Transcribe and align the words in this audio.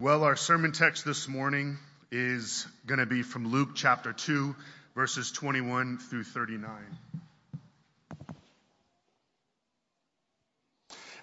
Well, 0.00 0.22
our 0.22 0.36
sermon 0.36 0.70
text 0.70 1.04
this 1.04 1.26
morning 1.26 1.76
is 2.12 2.68
going 2.86 3.00
to 3.00 3.06
be 3.06 3.24
from 3.24 3.48
Luke 3.48 3.70
chapter 3.74 4.12
2, 4.12 4.54
verses 4.94 5.32
21 5.32 5.98
through 5.98 6.22
39. 6.22 6.70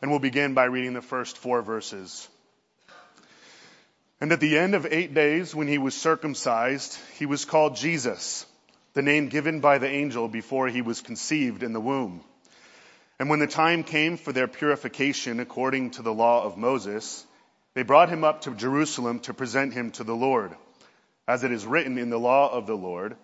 And 0.01 0.11
we'll 0.11 0.19
begin 0.19 0.55
by 0.55 0.65
reading 0.65 0.91
the 0.91 1.01
first 1.01 1.37
four 1.37 1.61
verses. 1.61 2.27
And 4.19 4.33
at 4.33 4.41
the 4.41 4.57
end 4.57 4.75
of 4.75 4.85
eight 4.85 5.13
days, 5.13 5.55
when 5.55 5.69
he 5.69 5.77
was 5.77 5.95
circumcised, 5.95 6.97
he 7.17 7.25
was 7.25 7.45
called 7.45 7.77
Jesus, 7.77 8.45
the 8.93 9.01
name 9.01 9.29
given 9.29 9.61
by 9.61 9.77
the 9.77 9.87
angel 9.87 10.27
before 10.27 10.67
he 10.67 10.81
was 10.81 10.99
conceived 10.99 11.63
in 11.63 11.71
the 11.71 11.79
womb. 11.79 12.25
And 13.19 13.29
when 13.29 13.39
the 13.39 13.47
time 13.47 13.85
came 13.85 14.17
for 14.17 14.33
their 14.33 14.49
purification 14.49 15.39
according 15.39 15.91
to 15.91 16.01
the 16.01 16.13
law 16.13 16.43
of 16.43 16.57
Moses, 16.57 17.25
they 17.75 17.83
brought 17.83 18.09
him 18.09 18.23
up 18.23 18.41
to 18.41 18.55
Jerusalem 18.55 19.19
to 19.21 19.33
present 19.33 19.73
him 19.73 19.91
to 19.91 20.03
the 20.03 20.15
Lord. 20.15 20.55
As 21.27 21.43
it 21.43 21.51
is 21.51 21.65
written 21.65 21.97
in 21.97 22.09
the 22.09 22.19
law 22.19 22.51
of 22.51 22.67
the 22.67 22.75
Lord, 22.75 23.17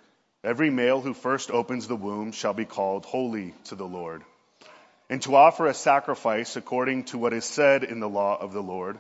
every 0.43 0.69
male 0.69 1.01
who 1.01 1.13
first 1.13 1.49
opens 1.49 1.87
the 1.87 1.95
womb 1.95 2.33
shall 2.33 2.53
be 2.53 2.65
called 2.65 3.05
holy 3.05 3.53
to 3.65 3.75
the 3.75 3.87
Lord. 3.87 4.23
And 5.09 5.21
to 5.23 5.35
offer 5.35 5.67
a 5.67 5.73
sacrifice 5.73 6.55
according 6.57 7.05
to 7.05 7.17
what 7.17 7.33
is 7.33 7.45
said 7.45 7.83
in 7.83 7.99
the 7.99 8.09
law 8.09 8.37
of 8.39 8.53
the 8.53 8.61
Lord, 8.61 8.97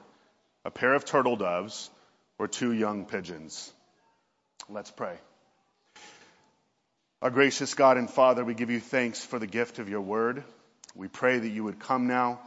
a 0.63 0.71
pair 0.71 0.93
of 0.93 1.05
turtle 1.05 1.35
doves 1.35 1.89
or 2.39 2.47
two 2.47 2.71
young 2.71 3.05
pigeons. 3.05 3.71
Let's 4.69 4.91
pray. 4.91 5.15
Our 7.21 7.29
gracious 7.29 7.73
God 7.73 7.97
and 7.97 8.09
Father, 8.09 8.45
we 8.45 8.53
give 8.53 8.69
you 8.69 8.79
thanks 8.79 9.23
for 9.23 9.37
the 9.37 9.47
gift 9.47 9.79
of 9.79 9.89
your 9.89 10.01
word. 10.01 10.43
We 10.95 11.07
pray 11.07 11.39
that 11.39 11.49
you 11.49 11.63
would 11.63 11.79
come 11.79 12.07
now 12.07 12.39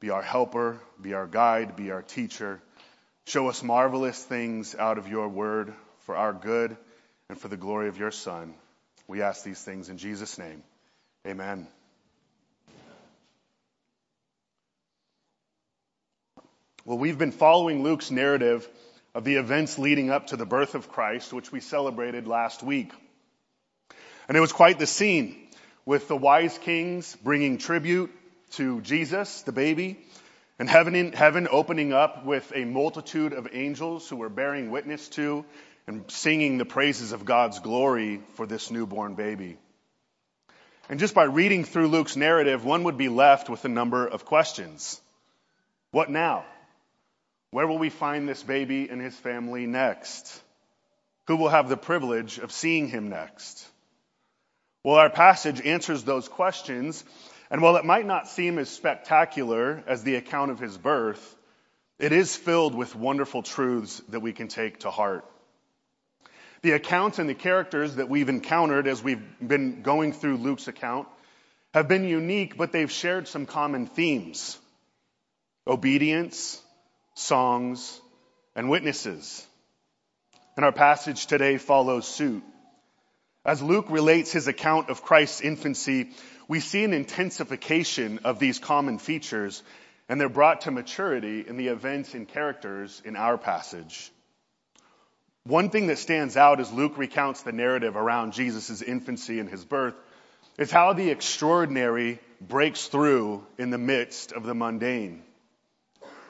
be 0.00 0.10
our 0.10 0.22
helper, 0.22 0.80
be 1.00 1.14
our 1.14 1.26
guide, 1.26 1.76
be 1.76 1.90
our 1.90 2.02
teacher. 2.02 2.60
Show 3.26 3.48
us 3.48 3.62
marvelous 3.62 4.22
things 4.22 4.74
out 4.74 4.98
of 4.98 5.08
your 5.08 5.28
word 5.28 5.72
for 6.00 6.16
our 6.16 6.32
good 6.32 6.76
and 7.28 7.38
for 7.38 7.48
the 7.48 7.56
glory 7.56 7.88
of 7.88 7.98
your 7.98 8.10
Son. 8.10 8.54
We 9.06 9.22
ask 9.22 9.44
these 9.44 9.62
things 9.62 9.88
in 9.88 9.98
Jesus' 9.98 10.38
name. 10.38 10.62
Amen. 11.26 11.68
Well, 16.86 16.96
we've 16.96 17.18
been 17.18 17.32
following 17.32 17.82
Luke's 17.82 18.10
narrative 18.10 18.66
of 19.14 19.24
the 19.24 19.36
events 19.36 19.78
leading 19.78 20.10
up 20.10 20.28
to 20.28 20.36
the 20.36 20.46
birth 20.46 20.74
of 20.74 20.88
Christ, 20.88 21.32
which 21.32 21.52
we 21.52 21.60
celebrated 21.60 22.26
last 22.26 22.62
week. 22.62 22.90
And 24.28 24.36
it 24.36 24.40
was 24.40 24.52
quite 24.52 24.78
the 24.78 24.86
scene 24.86 25.36
with 25.84 26.08
the 26.08 26.16
wise 26.16 26.56
kings 26.56 27.16
bringing 27.22 27.58
tribute 27.58 28.10
to 28.52 28.80
Jesus, 28.80 29.42
the 29.42 29.52
baby, 29.52 29.98
and 30.58 30.68
heaven, 30.68 30.94
in, 30.94 31.12
heaven 31.12 31.48
opening 31.50 31.92
up 31.92 32.24
with 32.24 32.52
a 32.54 32.64
multitude 32.64 33.32
of 33.32 33.48
angels 33.52 34.08
who 34.08 34.16
were 34.16 34.28
bearing 34.28 34.70
witness 34.70 35.08
to 35.10 35.44
and 35.86 36.10
singing 36.10 36.58
the 36.58 36.64
praises 36.64 37.12
of 37.12 37.24
God's 37.24 37.60
glory 37.60 38.20
for 38.34 38.46
this 38.46 38.70
newborn 38.70 39.14
baby. 39.14 39.56
And 40.88 41.00
just 41.00 41.14
by 41.14 41.24
reading 41.24 41.64
through 41.64 41.88
Luke's 41.88 42.16
narrative, 42.16 42.64
one 42.64 42.84
would 42.84 42.98
be 42.98 43.08
left 43.08 43.48
with 43.48 43.64
a 43.64 43.68
number 43.68 44.06
of 44.06 44.24
questions. 44.24 45.00
What 45.92 46.10
now? 46.10 46.44
Where 47.52 47.66
will 47.66 47.78
we 47.78 47.90
find 47.90 48.28
this 48.28 48.42
baby 48.42 48.88
and 48.88 49.00
his 49.00 49.14
family 49.16 49.66
next? 49.66 50.40
Who 51.26 51.36
will 51.36 51.48
have 51.48 51.68
the 51.68 51.76
privilege 51.76 52.38
of 52.38 52.52
seeing 52.52 52.88
him 52.88 53.08
next? 53.08 53.66
Well, 54.82 54.96
our 54.96 55.10
passage 55.10 55.64
answers 55.64 56.04
those 56.04 56.28
questions 56.28 57.04
and 57.50 57.60
while 57.62 57.76
it 57.76 57.84
might 57.84 58.06
not 58.06 58.28
seem 58.28 58.58
as 58.58 58.68
spectacular 58.68 59.82
as 59.86 60.02
the 60.02 60.14
account 60.14 60.50
of 60.50 60.60
his 60.60 60.78
birth, 60.78 61.36
it 61.98 62.12
is 62.12 62.36
filled 62.36 62.74
with 62.74 62.94
wonderful 62.94 63.42
truths 63.42 64.00
that 64.08 64.20
we 64.20 64.32
can 64.32 64.48
take 64.48 64.80
to 64.80 64.90
heart. 64.90 65.24
The 66.62 66.72
accounts 66.72 67.18
and 67.18 67.28
the 67.28 67.34
characters 67.34 67.96
that 67.96 68.08
we've 68.08 68.28
encountered 68.28 68.86
as 68.86 69.02
we've 69.02 69.22
been 69.40 69.82
going 69.82 70.12
through 70.12 70.36
Luke's 70.36 70.68
account 70.68 71.08
have 71.74 71.88
been 71.88 72.04
unique, 72.04 72.56
but 72.56 72.72
they've 72.72 72.90
shared 72.90 73.28
some 73.28 73.46
common 73.46 73.86
themes. 73.86 74.58
Obedience, 75.66 76.60
songs, 77.14 78.00
and 78.54 78.70
witnesses. 78.70 79.46
And 80.56 80.64
our 80.64 80.72
passage 80.72 81.26
today 81.26 81.56
follows 81.56 82.06
suit. 82.06 82.42
As 83.44 83.62
Luke 83.62 83.86
relates 83.88 84.32
his 84.32 84.48
account 84.48 84.90
of 84.90 85.02
Christ's 85.02 85.40
infancy, 85.40 86.10
we 86.50 86.58
see 86.58 86.82
an 86.82 86.92
intensification 86.92 88.18
of 88.24 88.40
these 88.40 88.58
common 88.58 88.98
features, 88.98 89.62
and 90.08 90.20
they're 90.20 90.28
brought 90.28 90.62
to 90.62 90.72
maturity 90.72 91.44
in 91.46 91.56
the 91.56 91.68
events 91.68 92.12
and 92.12 92.26
characters 92.26 93.00
in 93.04 93.14
our 93.14 93.38
passage. 93.38 94.10
One 95.44 95.70
thing 95.70 95.86
that 95.86 95.98
stands 95.98 96.36
out 96.36 96.58
as 96.58 96.72
Luke 96.72 96.98
recounts 96.98 97.44
the 97.44 97.52
narrative 97.52 97.94
around 97.94 98.32
Jesus' 98.32 98.82
infancy 98.82 99.38
and 99.38 99.48
his 99.48 99.64
birth 99.64 99.94
is 100.58 100.72
how 100.72 100.92
the 100.92 101.10
extraordinary 101.10 102.18
breaks 102.40 102.88
through 102.88 103.46
in 103.56 103.70
the 103.70 103.78
midst 103.78 104.32
of 104.32 104.42
the 104.42 104.52
mundane. 104.52 105.22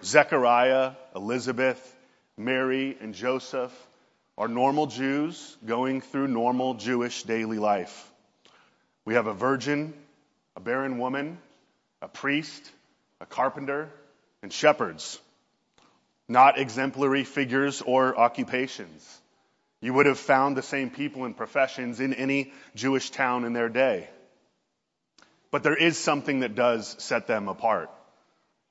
Zechariah, 0.05 0.93
Elizabeth, 1.17 1.97
Mary, 2.37 2.95
and 3.01 3.15
Joseph 3.15 3.73
are 4.37 4.49
normal 4.49 4.87
Jews 4.87 5.57
going 5.65 6.03
through 6.03 6.29
normal 6.29 6.75
Jewish 6.75 7.23
daily 7.23 7.59
life. 7.59 8.13
We 9.07 9.15
have 9.15 9.27
a 9.27 9.33
virgin 9.33 9.95
a 10.61 10.63
barren 10.63 10.99
woman, 10.99 11.39
a 12.03 12.09
priest, 12.09 12.71
a 13.19 13.25
carpenter, 13.25 13.89
and 14.43 14.53
shepherds. 14.53 15.19
Not 16.29 16.59
exemplary 16.59 17.25
figures 17.25 17.81
or 17.81 18.19
occupations. 18.19 19.21
You 19.81 19.95
would 19.95 20.05
have 20.05 20.19
found 20.19 20.57
the 20.57 20.63
same 20.63 20.91
people 20.91 21.25
and 21.25 21.35
professions 21.35 21.99
in 21.99 22.13
any 22.13 22.53
Jewish 22.75 23.09
town 23.09 23.47
in 23.47 23.55
their 23.55 23.71
day. 23.71 24.11
But 25.51 25.63
there 25.63 25.75
is 25.75 25.97
something 25.97 26.41
that 26.41 26.55
does 26.55 26.95
set 26.99 27.27
them 27.27 27.49
apart, 27.49 27.91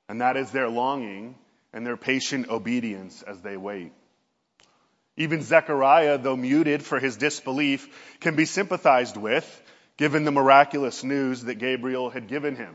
and 0.08 0.20
that 0.20 0.36
is 0.36 0.52
their 0.52 0.68
longing 0.68 1.34
and 1.72 1.84
their 1.84 1.96
patient 1.96 2.48
obedience 2.48 3.22
as 3.22 3.40
they 3.40 3.56
wait. 3.56 3.92
Even 5.16 5.42
Zechariah, 5.42 6.18
though 6.18 6.36
muted 6.36 6.84
for 6.84 7.00
his 7.00 7.16
disbelief, 7.16 7.88
can 8.20 8.36
be 8.36 8.44
sympathized 8.44 9.16
with 9.16 9.44
given 10.00 10.24
the 10.24 10.30
miraculous 10.30 11.04
news 11.04 11.42
that 11.42 11.56
Gabriel 11.56 12.08
had 12.08 12.26
given 12.26 12.56
him, 12.56 12.74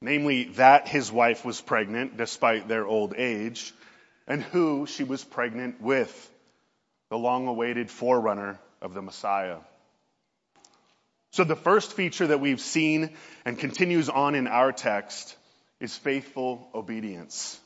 namely 0.00 0.44
that 0.44 0.88
his 0.88 1.12
wife 1.12 1.44
was 1.44 1.60
pregnant 1.60 2.16
despite 2.16 2.66
their 2.66 2.86
old 2.86 3.12
age, 3.14 3.74
and 4.26 4.42
who 4.42 4.86
she 4.86 5.04
was 5.04 5.22
pregnant 5.22 5.78
with, 5.78 6.30
the 7.10 7.18
long 7.18 7.46
awaited 7.48 7.90
forerunner 7.90 8.58
of 8.80 8.94
the 8.94 9.02
Messiah. 9.02 9.58
So 11.32 11.44
the 11.44 11.54
first 11.54 11.92
feature 11.92 12.28
that 12.28 12.40
we've 12.40 12.62
seen 12.62 13.10
and 13.44 13.58
continues 13.58 14.08
on 14.08 14.34
in 14.34 14.46
our 14.46 14.72
text 14.72 15.36
is 15.80 15.94
faithful 15.98 16.70
obedience. 16.74 17.60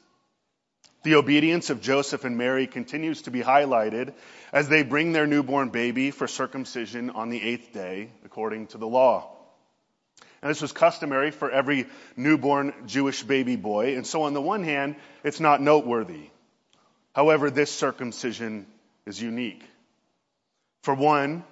The 1.03 1.17
obedience 1.17 1.71
of 1.71 1.81
Joseph 1.81 2.25
and 2.25 2.39
Mary 2.39 2.67
continues 2.69 3.23
to 3.23 3.33
be 3.33 3.43
highlighted 3.43 4.15
as 4.53 4.69
they 4.69 4.85
bring 4.85 5.13
their 5.13 5.27
newborn 5.27 5.71
baby 5.71 6.13
for 6.13 6.29
circumcision 6.29 7.11
on 7.11 7.29
the 7.29 7.43
eighth 7.43 7.73
day, 7.73 8.11
according 8.25 8.69
to 8.69 8.79
the 8.79 8.87
law. 8.87 9.31
And 10.43 10.51
this 10.51 10.63
was 10.63 10.73
customary 10.73 11.31
for 11.31 11.51
every 11.51 11.87
newborn 12.17 12.73
Jewish 12.87 13.23
baby 13.23 13.57
boy. 13.57 13.97
And 13.97 14.07
so 14.07 14.23
on 14.23 14.35
the 14.35 14.41
one 14.41 14.63
hand, 14.63 14.97
it's 15.25 15.41
not 15.41 15.61
noteworthy. 15.61 16.31
However, 17.15 17.51
this 17.51 17.71
circumcision 17.71 18.67
is 19.05 19.21
unique. 19.21 19.63
For 20.83 20.95
one, 20.95 21.45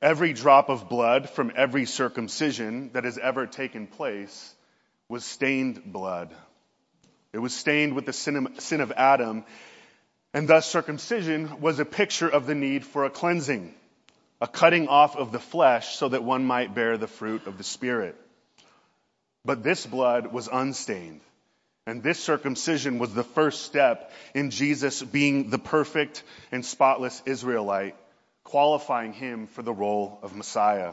every 0.00 0.32
drop 0.32 0.68
of 0.68 0.88
blood 0.88 1.30
from 1.30 1.52
every 1.56 1.86
circumcision 1.86 2.90
that 2.92 3.04
has 3.04 3.18
ever 3.18 3.46
taken 3.46 3.86
place 3.86 4.54
was 5.08 5.24
stained 5.24 5.82
blood. 5.84 6.34
It 7.32 7.38
was 7.38 7.54
stained 7.54 7.94
with 7.94 8.06
the 8.06 8.12
sin 8.12 8.80
of 8.80 8.92
Adam, 8.92 9.44
and 10.34 10.46
thus 10.46 10.66
circumcision 10.66 11.60
was 11.60 11.78
a 11.78 11.84
picture 11.84 12.28
of 12.28 12.46
the 12.46 12.54
need 12.54 12.84
for 12.84 13.04
a 13.04 13.10
cleansing, 13.10 13.74
a 14.40 14.46
cutting 14.46 14.88
off 14.88 15.16
of 15.16 15.32
the 15.32 15.38
flesh 15.38 15.96
so 15.96 16.08
that 16.10 16.24
one 16.24 16.44
might 16.44 16.74
bear 16.74 16.98
the 16.98 17.06
fruit 17.06 17.46
of 17.46 17.58
the 17.58 17.64
Spirit. 17.64 18.16
But 19.44 19.62
this 19.62 19.86
blood 19.86 20.32
was 20.32 20.48
unstained. 20.52 21.20
And 21.86 22.02
this 22.02 22.20
circumcision 22.20 22.98
was 23.00 23.12
the 23.12 23.24
first 23.24 23.62
step 23.62 24.12
in 24.34 24.50
Jesus 24.50 25.02
being 25.02 25.50
the 25.50 25.58
perfect 25.58 26.22
and 26.52 26.64
spotless 26.64 27.20
Israelite, 27.26 27.96
qualifying 28.44 29.12
him 29.12 29.48
for 29.48 29.62
the 29.62 29.72
role 29.72 30.20
of 30.22 30.36
Messiah. 30.36 30.92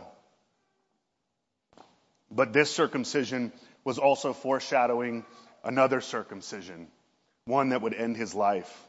But 2.32 2.54
this 2.54 2.72
circumcision 2.72 3.52
was 3.84 4.00
also 4.00 4.34
foreshadowing 4.34 5.26
another 5.64 6.02
circumcision, 6.02 6.88
one 7.46 7.70
that 7.70 7.82
would 7.82 7.94
end 7.94 8.18
his 8.18 8.34
life. 8.36 8.88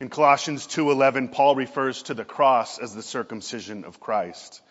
In 0.00 0.08
Colossians 0.08 0.66
2:11, 0.66 1.32
Paul 1.32 1.56
refers 1.56 2.02
to 2.04 2.14
the 2.14 2.24
cross 2.24 2.78
as 2.78 2.94
the 2.94 3.02
circumcision 3.02 3.84
of 3.84 4.00
Christ. 4.00 4.62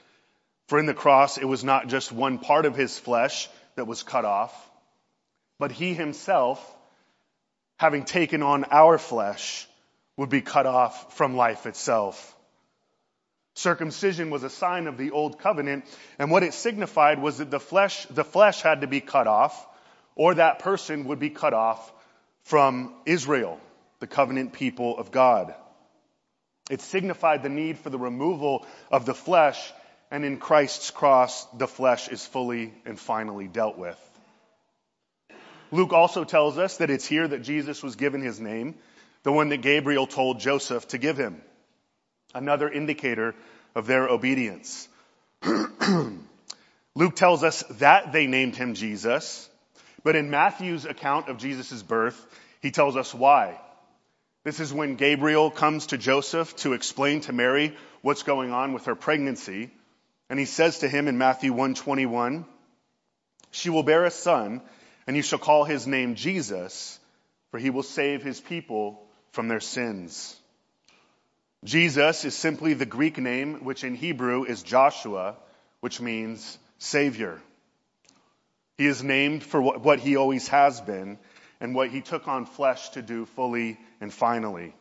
For 0.67 0.79
in 0.79 0.85
the 0.85 0.93
cross 0.93 1.37
it 1.37 1.45
was 1.45 1.63
not 1.63 1.87
just 1.87 2.11
one 2.11 2.39
part 2.39 2.65
of 2.65 2.75
his 2.75 2.97
flesh 2.97 3.49
that 3.75 3.85
was 3.85 4.03
cut 4.03 4.25
off, 4.25 4.53
but 5.57 5.71
he 5.71 5.93
himself 5.93 6.75
having 7.79 8.03
taken 8.03 8.43
on 8.43 8.65
our 8.71 8.97
flesh, 8.97 9.65
would 10.17 10.29
be 10.29 10.41
cut 10.41 10.65
off 10.65 11.13
from 11.15 11.37
life 11.37 11.65
itself. 11.65 12.35
Circumcision 13.55 14.29
was 14.29 14.43
a 14.43 14.49
sign 14.49 14.87
of 14.87 14.97
the 14.97 15.11
old 15.11 15.39
covenant, 15.39 15.85
and 16.19 16.29
what 16.29 16.43
it 16.43 16.53
signified 16.53 17.21
was 17.21 17.37
that 17.37 17.49
the 17.49 17.59
flesh, 17.59 18.05
the 18.07 18.25
flesh 18.25 18.61
had 18.61 18.81
to 18.81 18.87
be 18.87 18.99
cut 18.99 19.27
off, 19.27 19.65
or 20.19 20.33
that 20.33 20.59
person 20.59 21.05
would 21.05 21.17
be 21.17 21.29
cut 21.29 21.53
off 21.53 21.93
from 22.43 22.93
Israel, 23.05 23.57
the 24.01 24.05
covenant 24.05 24.51
people 24.51 24.97
of 24.97 25.11
God. 25.11 25.55
It 26.69 26.81
signified 26.81 27.41
the 27.41 27.47
need 27.47 27.77
for 27.77 27.89
the 27.89 27.97
removal 27.97 28.65
of 28.91 29.05
the 29.05 29.13
flesh, 29.13 29.71
and 30.11 30.25
in 30.25 30.35
Christ's 30.35 30.91
cross, 30.91 31.45
the 31.57 31.69
flesh 31.69 32.09
is 32.09 32.25
fully 32.25 32.73
and 32.85 32.99
finally 32.99 33.47
dealt 33.47 33.77
with. 33.77 33.97
Luke 35.71 35.93
also 35.93 36.25
tells 36.25 36.57
us 36.57 36.77
that 36.77 36.89
it's 36.89 37.07
here 37.07 37.25
that 37.25 37.43
Jesus 37.43 37.81
was 37.81 37.95
given 37.95 38.19
his 38.21 38.41
name, 38.41 38.75
the 39.23 39.31
one 39.31 39.47
that 39.49 39.61
Gabriel 39.61 40.05
told 40.05 40.41
Joseph 40.41 40.85
to 40.89 40.97
give 40.97 41.17
him. 41.17 41.41
Another 42.35 42.69
indicator 42.69 43.35
of 43.73 43.87
their 43.87 44.09
obedience. 44.09 44.89
Luke 46.93 47.15
tells 47.15 47.41
us 47.41 47.63
that 47.79 48.11
they 48.11 48.27
named 48.27 48.57
him 48.57 48.73
Jesus, 48.73 49.49
but 50.03 50.15
in 50.15 50.29
Matthew's 50.29 50.85
account 50.85 51.29
of 51.29 51.37
Jesus' 51.37 51.83
birth, 51.83 52.25
he 52.61 52.71
tells 52.71 52.95
us 52.95 53.13
why. 53.13 53.59
This 54.43 54.59
is 54.59 54.73
when 54.73 54.95
Gabriel 54.95 55.51
comes 55.51 55.87
to 55.87 55.97
Joseph 55.97 56.55
to 56.57 56.73
explain 56.73 57.21
to 57.21 57.33
Mary 57.33 57.75
what's 58.01 58.23
going 58.23 58.51
on 58.51 58.73
with 58.73 58.85
her 58.85 58.95
pregnancy. 58.95 59.69
And 60.29 60.39
he 60.39 60.45
says 60.45 60.79
to 60.79 60.89
him 60.89 61.07
in 61.07 61.17
Matthew 61.17 61.51
121, 61.51 62.45
she 63.51 63.69
will 63.69 63.83
bear 63.83 64.05
a 64.05 64.11
son 64.11 64.61
and 65.07 65.15
you 65.15 65.23
shall 65.23 65.39
call 65.39 65.63
his 65.63 65.87
name 65.87 66.15
Jesus, 66.15 66.99
for 67.51 67.59
he 67.59 67.71
will 67.71 67.83
save 67.83 68.21
his 68.21 68.39
people 68.39 69.07
from 69.31 69.47
their 69.47 69.59
sins. 69.59 70.35
Jesus 71.63 72.25
is 72.25 72.35
simply 72.35 72.73
the 72.73 72.85
Greek 72.85 73.17
name, 73.17 73.65
which 73.65 73.83
in 73.83 73.95
Hebrew 73.95 74.43
is 74.43 74.63
Joshua, 74.63 75.35
which 75.81 75.99
means 75.99 76.57
Savior. 76.77 77.41
He 78.79 78.87
is 78.87 79.03
named 79.03 79.43
for 79.43 79.61
what 79.61 79.99
he 79.99 80.15
always 80.15 80.47
has 80.47 80.79
been 80.79 81.19
and 81.59 81.75
what 81.75 81.89
he 81.89 81.99
took 81.99 82.29
on 82.29 82.45
flesh 82.45 82.91
to 82.91 83.01
do 83.01 83.25
fully 83.25 83.77
and 83.99 84.11
finally 84.11 84.73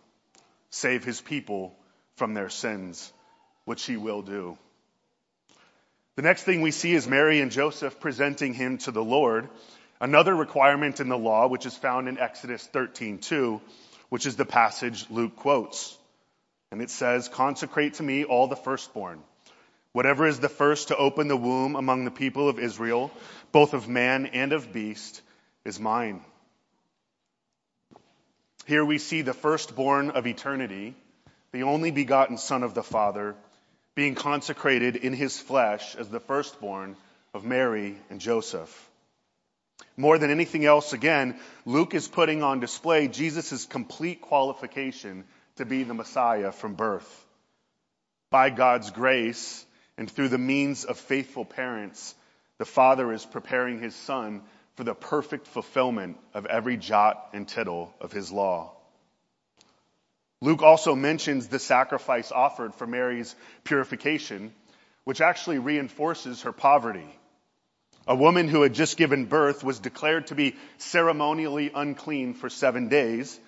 save 0.70 1.02
his 1.02 1.20
people 1.20 1.74
from 2.14 2.32
their 2.32 2.48
sins, 2.48 3.12
which 3.64 3.84
he 3.86 3.96
will 3.96 4.22
do. 4.22 4.56
The 6.14 6.22
next 6.22 6.44
thing 6.44 6.60
we 6.60 6.70
see 6.70 6.94
is 6.94 7.08
Mary 7.08 7.40
and 7.40 7.50
Joseph 7.50 7.98
presenting 7.98 8.54
him 8.54 8.78
to 8.78 8.92
the 8.92 9.02
Lord. 9.02 9.48
Another 10.00 10.36
requirement 10.36 11.00
in 11.00 11.08
the 11.08 11.18
law, 11.18 11.48
which 11.48 11.66
is 11.66 11.76
found 11.76 12.06
in 12.08 12.18
Exodus 12.18 12.68
13:2, 12.72 13.60
which 14.10 14.26
is 14.26 14.36
the 14.36 14.46
passage 14.46 15.10
Luke 15.10 15.34
quotes. 15.34 15.98
And 16.70 16.80
it 16.80 16.90
says, 16.90 17.26
Consecrate 17.26 17.94
to 17.94 18.04
me 18.04 18.22
all 18.22 18.46
the 18.46 18.54
firstborn. 18.54 19.24
Whatever 19.98 20.28
is 20.28 20.38
the 20.38 20.48
first 20.48 20.88
to 20.88 20.96
open 20.96 21.26
the 21.26 21.36
womb 21.36 21.74
among 21.74 22.04
the 22.04 22.12
people 22.12 22.48
of 22.48 22.60
Israel, 22.60 23.10
both 23.50 23.74
of 23.74 23.88
man 23.88 24.26
and 24.26 24.52
of 24.52 24.72
beast, 24.72 25.22
is 25.64 25.80
mine. 25.80 26.20
Here 28.64 28.84
we 28.84 28.98
see 28.98 29.22
the 29.22 29.34
firstborn 29.34 30.10
of 30.10 30.28
eternity, 30.28 30.94
the 31.50 31.64
only 31.64 31.90
begotten 31.90 32.38
Son 32.38 32.62
of 32.62 32.74
the 32.74 32.82
Father, 32.84 33.34
being 33.96 34.14
consecrated 34.14 34.94
in 34.94 35.14
his 35.14 35.40
flesh 35.40 35.96
as 35.96 36.08
the 36.08 36.20
firstborn 36.20 36.94
of 37.34 37.44
Mary 37.44 37.98
and 38.08 38.20
Joseph. 38.20 38.88
More 39.96 40.16
than 40.16 40.30
anything 40.30 40.64
else, 40.64 40.92
again, 40.92 41.40
Luke 41.64 41.92
is 41.92 42.06
putting 42.06 42.44
on 42.44 42.60
display 42.60 43.08
Jesus' 43.08 43.64
complete 43.64 44.20
qualification 44.20 45.24
to 45.56 45.64
be 45.64 45.82
the 45.82 45.92
Messiah 45.92 46.52
from 46.52 46.74
birth. 46.74 47.26
By 48.30 48.50
God's 48.50 48.92
grace 48.92 49.64
and 49.98 50.10
through 50.10 50.28
the 50.28 50.38
means 50.38 50.84
of 50.84 50.96
faithful 50.96 51.44
parents, 51.44 52.14
the 52.56 52.64
Father 52.64 53.12
is 53.12 53.26
preparing 53.26 53.80
his 53.80 53.94
Son 53.94 54.42
for 54.76 54.84
the 54.84 54.94
perfect 54.94 55.48
fulfillment 55.48 56.16
of 56.32 56.46
every 56.46 56.76
jot 56.76 57.30
and 57.32 57.46
tittle 57.46 57.92
of 58.00 58.12
his 58.12 58.30
law. 58.30 58.72
Luke 60.40 60.62
also 60.62 60.94
mentions 60.94 61.48
the 61.48 61.58
sacrifice 61.58 62.30
offered 62.30 62.76
for 62.76 62.86
Mary's 62.86 63.34
purification, 63.64 64.54
which 65.02 65.20
actually 65.20 65.58
reinforces 65.58 66.42
her 66.42 66.52
poverty. 66.52 67.12
A 68.06 68.14
woman 68.14 68.46
who 68.46 68.62
had 68.62 68.74
just 68.74 68.96
given 68.96 69.26
birth 69.26 69.64
was 69.64 69.80
declared 69.80 70.28
to 70.28 70.36
be 70.36 70.54
ceremonially 70.78 71.72
unclean 71.74 72.34
for 72.34 72.48
seven 72.48 72.88
days 72.88 73.38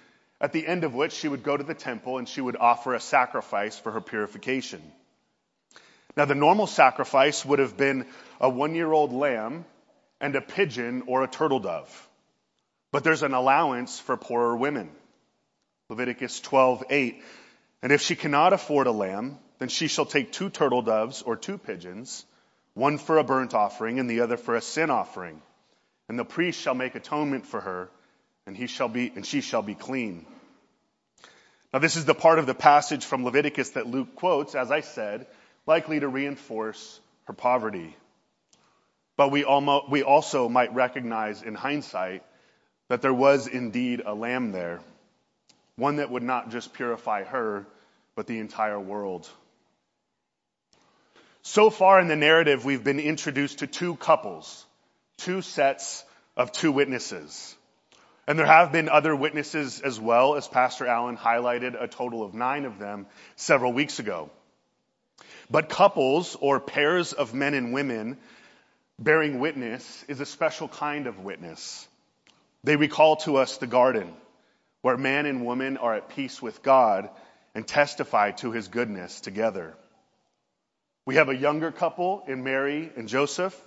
at 0.40 0.52
the 0.52 0.66
end 0.66 0.82
of 0.82 0.94
which 0.94 1.12
she 1.12 1.28
would 1.28 1.44
go 1.44 1.56
to 1.56 1.62
the 1.62 1.74
temple 1.74 2.18
and 2.18 2.28
she 2.28 2.40
would 2.40 2.56
offer 2.56 2.94
a 2.94 3.00
sacrifice 3.00 3.78
for 3.78 3.92
her 3.92 4.00
purification. 4.00 4.82
Now, 6.16 6.24
the 6.24 6.34
normal 6.34 6.66
sacrifice 6.66 7.44
would 7.44 7.58
have 7.58 7.76
been 7.76 8.06
a 8.40 8.48
one 8.48 8.74
year 8.74 8.90
old 8.90 9.12
lamb 9.12 9.64
and 10.20 10.34
a 10.36 10.40
pigeon 10.40 11.04
or 11.06 11.22
a 11.22 11.28
turtle 11.28 11.60
dove. 11.60 12.08
But 12.92 13.04
there's 13.04 13.22
an 13.22 13.34
allowance 13.34 13.98
for 14.00 14.16
poorer 14.16 14.56
women. 14.56 14.90
Leviticus 15.88 16.40
12:8. 16.40 17.22
And 17.82 17.92
if 17.92 18.02
she 18.02 18.16
cannot 18.16 18.52
afford 18.52 18.86
a 18.86 18.92
lamb, 18.92 19.38
then 19.58 19.68
she 19.68 19.88
shall 19.88 20.06
take 20.06 20.32
two 20.32 20.50
turtle 20.50 20.82
doves 20.82 21.22
or 21.22 21.36
two 21.36 21.58
pigeons, 21.58 22.24
one 22.74 22.98
for 22.98 23.18
a 23.18 23.24
burnt 23.24 23.54
offering 23.54 23.98
and 23.98 24.08
the 24.08 24.20
other 24.20 24.36
for 24.36 24.54
a 24.56 24.60
sin 24.60 24.90
offering. 24.90 25.40
And 26.08 26.18
the 26.18 26.24
priest 26.24 26.60
shall 26.60 26.74
make 26.74 26.94
atonement 26.94 27.46
for 27.46 27.60
her 27.60 27.90
and 28.46 28.56
he 28.56 28.66
shall 28.66 28.88
be, 28.88 29.12
and 29.14 29.24
she 29.24 29.40
shall 29.40 29.62
be 29.62 29.74
clean. 29.74 30.26
Now 31.72 31.78
this 31.78 31.96
is 31.96 32.04
the 32.04 32.14
part 32.14 32.38
of 32.38 32.46
the 32.46 32.54
passage 32.54 33.04
from 33.04 33.24
Leviticus 33.24 33.70
that 33.70 33.86
Luke 33.86 34.16
quotes, 34.16 34.54
as 34.54 34.70
I 34.70 34.80
said, 34.80 35.26
likely 35.66 36.00
to 36.00 36.08
reinforce 36.08 37.00
her 37.24 37.32
poverty. 37.32 37.96
But 39.16 39.30
we, 39.30 39.44
almost, 39.44 39.90
we 39.90 40.02
also 40.02 40.48
might 40.48 40.74
recognize 40.74 41.42
in 41.42 41.54
hindsight 41.54 42.22
that 42.88 43.02
there 43.02 43.14
was 43.14 43.46
indeed 43.46 44.02
a 44.04 44.14
lamb 44.14 44.52
there, 44.52 44.80
one 45.76 45.96
that 45.96 46.10
would 46.10 46.22
not 46.22 46.50
just 46.50 46.72
purify 46.72 47.24
her, 47.24 47.66
but 48.16 48.26
the 48.26 48.38
entire 48.38 48.80
world. 48.80 49.28
So 51.42 51.70
far 51.70 52.00
in 52.00 52.08
the 52.08 52.16
narrative, 52.16 52.64
we've 52.64 52.84
been 52.84 53.00
introduced 53.00 53.60
to 53.60 53.66
two 53.66 53.96
couples, 53.96 54.64
two 55.18 55.42
sets 55.42 56.04
of 56.36 56.52
two 56.52 56.72
witnesses. 56.72 57.54
And 58.26 58.38
there 58.38 58.46
have 58.46 58.72
been 58.72 58.88
other 58.88 59.16
witnesses 59.16 59.80
as 59.80 59.98
well, 59.98 60.36
as 60.36 60.46
Pastor 60.46 60.86
Allen 60.86 61.16
highlighted 61.16 61.80
a 61.80 61.88
total 61.88 62.22
of 62.22 62.34
nine 62.34 62.64
of 62.64 62.78
them 62.78 63.06
several 63.36 63.72
weeks 63.72 63.98
ago. 63.98 64.30
But 65.50 65.68
couples 65.68 66.36
or 66.40 66.60
pairs 66.60 67.12
of 67.12 67.34
men 67.34 67.54
and 67.54 67.72
women 67.72 68.18
bearing 68.98 69.40
witness 69.40 70.04
is 70.06 70.20
a 70.20 70.26
special 70.26 70.68
kind 70.68 71.06
of 71.06 71.18
witness. 71.18 71.88
They 72.62 72.76
recall 72.76 73.16
to 73.16 73.36
us 73.36 73.56
the 73.56 73.66
garden 73.66 74.14
where 74.82 74.96
man 74.96 75.26
and 75.26 75.44
woman 75.44 75.76
are 75.76 75.94
at 75.94 76.10
peace 76.10 76.40
with 76.40 76.62
God 76.62 77.10
and 77.54 77.66
testify 77.66 78.30
to 78.32 78.52
his 78.52 78.68
goodness 78.68 79.20
together. 79.20 79.74
We 81.04 81.16
have 81.16 81.28
a 81.28 81.36
younger 81.36 81.72
couple 81.72 82.22
in 82.28 82.44
Mary 82.44 82.90
and 82.96 83.08
Joseph, 83.08 83.58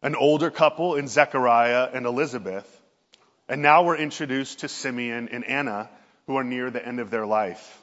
an 0.00 0.14
older 0.16 0.50
couple 0.50 0.94
in 0.94 1.08
Zechariah 1.08 1.90
and 1.92 2.06
Elizabeth, 2.06 2.80
and 3.48 3.60
now 3.60 3.82
we're 3.82 3.96
introduced 3.96 4.60
to 4.60 4.68
Simeon 4.68 5.28
and 5.30 5.44
Anna, 5.44 5.90
who 6.26 6.36
are 6.36 6.44
near 6.44 6.70
the 6.70 6.84
end 6.84 7.00
of 7.00 7.10
their 7.10 7.26
life. 7.26 7.81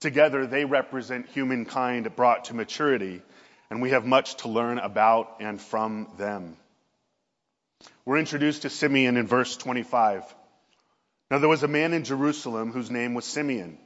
Together, 0.00 0.46
they 0.46 0.64
represent 0.64 1.28
humankind 1.28 2.14
brought 2.14 2.46
to 2.46 2.54
maturity, 2.54 3.22
and 3.70 3.80
we 3.80 3.90
have 3.90 4.04
much 4.04 4.36
to 4.36 4.48
learn 4.48 4.78
about 4.78 5.36
and 5.40 5.60
from 5.60 6.08
them. 6.18 6.56
We're 8.04 8.18
introduced 8.18 8.62
to 8.62 8.70
Simeon 8.70 9.16
in 9.16 9.26
verse 9.26 9.56
25. 9.56 10.22
Now 11.30 11.38
there 11.38 11.48
was 11.48 11.62
a 11.62 11.68
man 11.68 11.94
in 11.94 12.04
Jerusalem 12.04 12.72
whose 12.72 12.90
name 12.90 13.14
was 13.14 13.24
Simeon, 13.24 13.78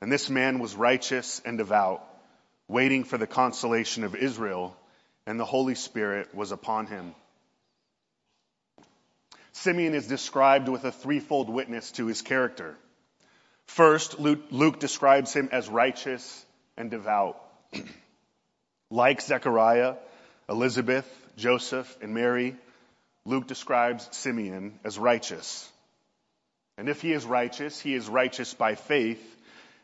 and 0.00 0.10
this 0.10 0.30
man 0.30 0.58
was 0.58 0.74
righteous 0.74 1.42
and 1.44 1.58
devout, 1.58 2.02
waiting 2.68 3.04
for 3.04 3.18
the 3.18 3.26
consolation 3.26 4.04
of 4.04 4.14
Israel, 4.14 4.76
and 5.26 5.38
the 5.38 5.44
Holy 5.44 5.74
Spirit 5.74 6.34
was 6.34 6.52
upon 6.52 6.86
him. 6.86 7.14
Simeon 9.52 9.94
is 9.94 10.06
described 10.06 10.68
with 10.68 10.84
a 10.84 10.92
threefold 10.92 11.50
witness 11.50 11.92
to 11.92 12.06
his 12.06 12.22
character. 12.22 12.76
First, 13.70 14.18
Luke, 14.18 14.40
Luke 14.50 14.80
describes 14.80 15.32
him 15.32 15.48
as 15.52 15.68
righteous 15.68 16.44
and 16.76 16.90
devout. 16.90 17.40
like 18.90 19.20
Zechariah, 19.20 19.94
Elizabeth, 20.48 21.06
Joseph, 21.36 21.96
and 22.02 22.12
Mary, 22.12 22.56
Luke 23.24 23.46
describes 23.46 24.08
Simeon 24.10 24.80
as 24.82 24.98
righteous. 24.98 25.70
And 26.78 26.88
if 26.88 27.00
he 27.00 27.12
is 27.12 27.24
righteous, 27.24 27.78
he 27.78 27.94
is 27.94 28.08
righteous 28.08 28.52
by 28.54 28.74
faith, 28.74 29.22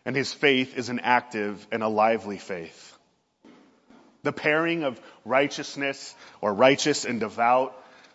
and 0.04 0.16
his 0.16 0.32
faith 0.32 0.76
is 0.76 0.88
an 0.88 0.98
active 0.98 1.64
and 1.70 1.84
a 1.84 1.88
lively 1.88 2.38
faith. 2.38 2.98
The 4.24 4.32
pairing 4.32 4.82
of 4.82 5.00
righteousness 5.24 6.12
or 6.40 6.52
righteous 6.52 7.04
and 7.04 7.20
devout 7.20 7.72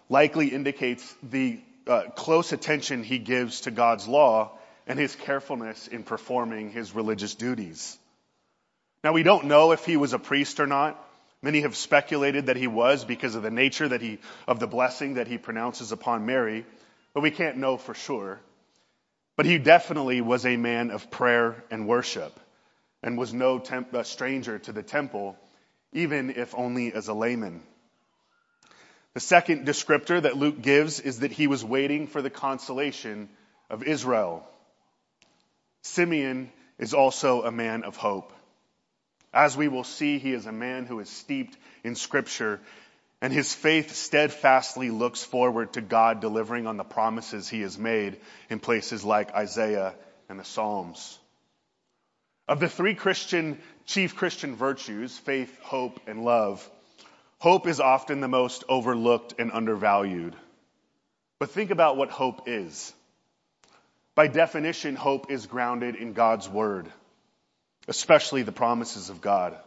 likely 0.10 0.50
indicates 0.50 1.16
the 1.24 1.62
uh, 1.88 2.10
close 2.13 2.51
attention 2.51 3.04
he 3.04 3.20
gives 3.20 3.62
to 3.62 3.72
God's 3.72 4.06
law 4.06 4.58
and 4.88 5.00
his 5.00 5.15
carefulness 5.15 5.88
in 5.88 6.03
performing 6.03 6.71
his 6.71 6.93
religious 6.95 7.35
duties. 7.35 7.97
Now 9.03 9.13
we 9.13 9.23
don't 9.23 9.45
know 9.45 9.71
if 9.71 9.85
he 9.85 9.97
was 9.97 10.13
a 10.13 10.19
priest 10.19 10.59
or 10.59 10.67
not. 10.67 11.01
Many 11.41 11.61
have 11.61 11.75
speculated 11.75 12.47
that 12.47 12.57
he 12.57 12.67
was 12.67 13.03
because 13.03 13.33
of 13.35 13.41
the 13.41 13.50
nature 13.50 13.88
that 13.88 14.01
he, 14.01 14.19
of 14.47 14.59
the 14.59 14.67
blessing 14.67 15.15
that 15.15 15.27
he 15.27 15.39
pronounces 15.39 15.91
upon 15.91 16.25
Mary, 16.25 16.65
but 17.13 17.21
we 17.21 17.31
can't 17.31 17.57
know 17.57 17.77
for 17.77 17.95
sure. 17.95 18.39
But 19.38 19.47
he 19.47 19.57
definitely 19.57 20.21
was 20.21 20.45
a 20.45 20.57
man 20.57 20.91
of 20.91 21.09
prayer 21.09 21.63
and 21.71 21.88
worship 21.88 22.39
and 23.01 23.17
was 23.17 23.33
no 23.33 23.57
temp- 23.57 24.05
stranger 24.05 24.59
to 24.59 24.71
the 24.71 24.83
temple, 24.83 25.35
even 25.93 26.29
if 26.29 26.53
only 26.55 26.93
as 26.93 27.07
a 27.07 27.13
layman. 27.13 27.61
The 29.13 29.19
second 29.19 29.67
descriptor 29.67 30.21
that 30.21 30.38
Luke 30.38 30.61
gives 30.61 31.00
is 31.00 31.19
that 31.19 31.31
he 31.31 31.47
was 31.47 31.65
waiting 31.65 32.07
for 32.07 32.21
the 32.21 32.29
consolation 32.29 33.29
of 33.69 33.83
Israel. 33.83 34.47
Simeon 35.81 36.51
is 36.77 36.93
also 36.93 37.43
a 37.43 37.51
man 37.51 37.83
of 37.83 37.95
hope. 37.95 38.33
As 39.33 39.55
we 39.55 39.67
will 39.67 39.83
see, 39.83 40.19
he 40.19 40.33
is 40.33 40.45
a 40.45 40.51
man 40.51 40.85
who 40.85 41.00
is 41.00 41.09
steeped 41.09 41.57
in 41.83 41.95
scripture 41.95 42.59
and 43.21 43.31
his 43.31 43.53
faith 43.53 43.93
steadfastly 43.93 44.89
looks 44.89 45.23
forward 45.23 45.73
to 45.73 45.81
God 45.81 46.21
delivering 46.21 46.65
on 46.65 46.77
the 46.77 46.83
promises 46.83 47.47
he 47.47 47.61
has 47.61 47.77
made 47.77 48.19
in 48.50 48.59
places 48.59 49.03
like 49.03 49.33
Isaiah 49.33 49.93
and 50.27 50.39
the 50.39 50.43
Psalms. 50.43 51.19
Of 52.47 52.59
the 52.59 52.67
three 52.67 52.95
Christian, 52.95 53.59
chief 53.85 54.15
Christian 54.15 54.55
virtues, 54.55 55.15
faith, 55.15 55.55
hope, 55.61 56.00
and 56.07 56.25
love, 56.25 56.67
hope 57.38 57.67
is 57.67 57.79
often 57.79 58.21
the 58.21 58.27
most 58.27 58.63
overlooked 58.67 59.35
and 59.38 59.51
undervalued. 59.51 60.35
But 61.38 61.51
think 61.51 61.69
about 61.69 61.97
what 61.97 62.09
hope 62.09 62.47
is. 62.47 62.91
By 64.22 64.28
definition, 64.28 64.96
hope 64.96 65.32
is 65.32 65.48
grounded 65.48 65.96
in 65.96 66.13
God's 66.13 66.48
word, 66.48 66.88
especially 67.88 68.44
the 68.44 68.51
promises 68.51 69.10
of 69.10 69.20
God. 69.20 69.58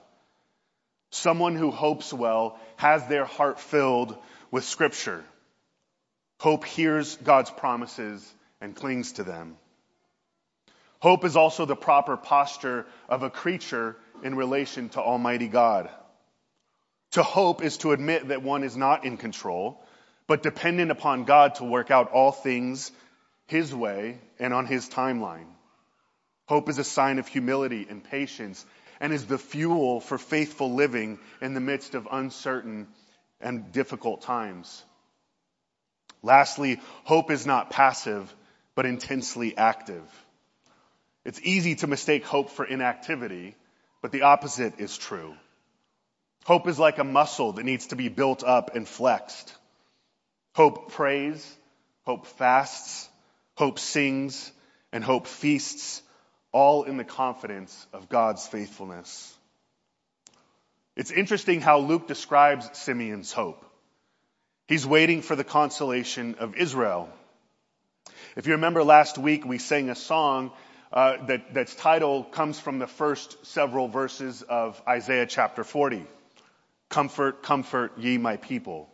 Someone 1.10 1.56
who 1.56 1.72
hopes 1.72 2.12
well 2.12 2.56
has 2.76 3.04
their 3.08 3.24
heart 3.24 3.58
filled 3.58 4.16
with 4.52 4.62
scripture. 4.62 5.24
Hope 6.38 6.64
hears 6.64 7.16
God's 7.16 7.50
promises 7.50 8.32
and 8.60 8.76
clings 8.76 9.14
to 9.14 9.24
them. 9.24 9.56
Hope 11.00 11.24
is 11.24 11.34
also 11.34 11.64
the 11.64 11.74
proper 11.74 12.16
posture 12.16 12.86
of 13.08 13.24
a 13.24 13.30
creature 13.30 13.96
in 14.22 14.36
relation 14.36 14.88
to 14.90 15.00
Almighty 15.00 15.48
God. 15.48 15.90
To 17.14 17.24
hope 17.24 17.60
is 17.64 17.78
to 17.78 17.90
admit 17.90 18.28
that 18.28 18.44
one 18.44 18.62
is 18.62 18.76
not 18.76 19.04
in 19.04 19.16
control, 19.16 19.84
but 20.28 20.44
dependent 20.44 20.92
upon 20.92 21.24
God 21.24 21.56
to 21.56 21.64
work 21.64 21.90
out 21.90 22.12
all 22.12 22.30
things 22.30 22.92
His 23.46 23.74
way 23.74 24.18
and 24.38 24.52
on 24.54 24.66
His 24.66 24.88
timeline. 24.88 25.46
Hope 26.46 26.68
is 26.68 26.78
a 26.78 26.84
sign 26.84 27.18
of 27.18 27.26
humility 27.26 27.86
and 27.88 28.04
patience 28.04 28.64
and 29.00 29.12
is 29.12 29.26
the 29.26 29.38
fuel 29.38 30.00
for 30.00 30.18
faithful 30.18 30.74
living 30.74 31.18
in 31.40 31.54
the 31.54 31.60
midst 31.60 31.94
of 31.94 32.08
uncertain 32.10 32.88
and 33.40 33.72
difficult 33.72 34.22
times. 34.22 34.82
Lastly, 36.22 36.80
hope 37.04 37.30
is 37.30 37.46
not 37.46 37.70
passive, 37.70 38.34
but 38.74 38.86
intensely 38.86 39.56
active. 39.56 40.02
It's 41.24 41.40
easy 41.42 41.74
to 41.76 41.86
mistake 41.86 42.24
hope 42.24 42.50
for 42.50 42.64
inactivity, 42.64 43.56
but 44.02 44.12
the 44.12 44.22
opposite 44.22 44.80
is 44.80 44.96
true. 44.96 45.34
Hope 46.44 46.68
is 46.68 46.78
like 46.78 46.98
a 46.98 47.04
muscle 47.04 47.52
that 47.52 47.64
needs 47.64 47.88
to 47.88 47.96
be 47.96 48.08
built 48.08 48.44
up 48.44 48.74
and 48.74 48.86
flexed. 48.86 49.54
Hope 50.54 50.92
prays, 50.92 51.56
hope 52.04 52.26
fasts, 52.26 53.08
hope 53.56 53.78
sings, 53.78 54.50
and 54.92 55.02
hope 55.02 55.26
feasts 55.26 56.02
all 56.52 56.84
in 56.84 56.96
the 56.96 57.04
confidence 57.04 57.86
of 57.92 58.08
God's 58.08 58.46
faithfulness. 58.46 59.36
It's 60.96 61.10
interesting 61.10 61.60
how 61.60 61.80
Luke 61.80 62.06
describes 62.06 62.70
Simeon's 62.78 63.32
hope. 63.32 63.64
He's 64.68 64.86
waiting 64.86 65.20
for 65.20 65.34
the 65.34 65.44
consolation 65.44 66.36
of 66.36 66.54
Israel. 66.54 67.08
If 68.36 68.46
you 68.46 68.52
remember 68.52 68.84
last 68.84 69.18
week, 69.18 69.44
we 69.44 69.58
sang 69.58 69.90
a 69.90 69.94
song 69.94 70.52
uh, 70.92 71.26
that, 71.26 71.52
that's 71.52 71.74
title 71.74 72.22
comes 72.22 72.60
from 72.60 72.78
the 72.78 72.86
first 72.86 73.44
several 73.46 73.88
verses 73.88 74.42
of 74.42 74.80
Isaiah 74.86 75.26
chapter 75.26 75.64
40. 75.64 76.06
Comfort, 76.88 77.42
comfort 77.42 77.98
ye 77.98 78.16
my 78.16 78.36
people. 78.36 78.88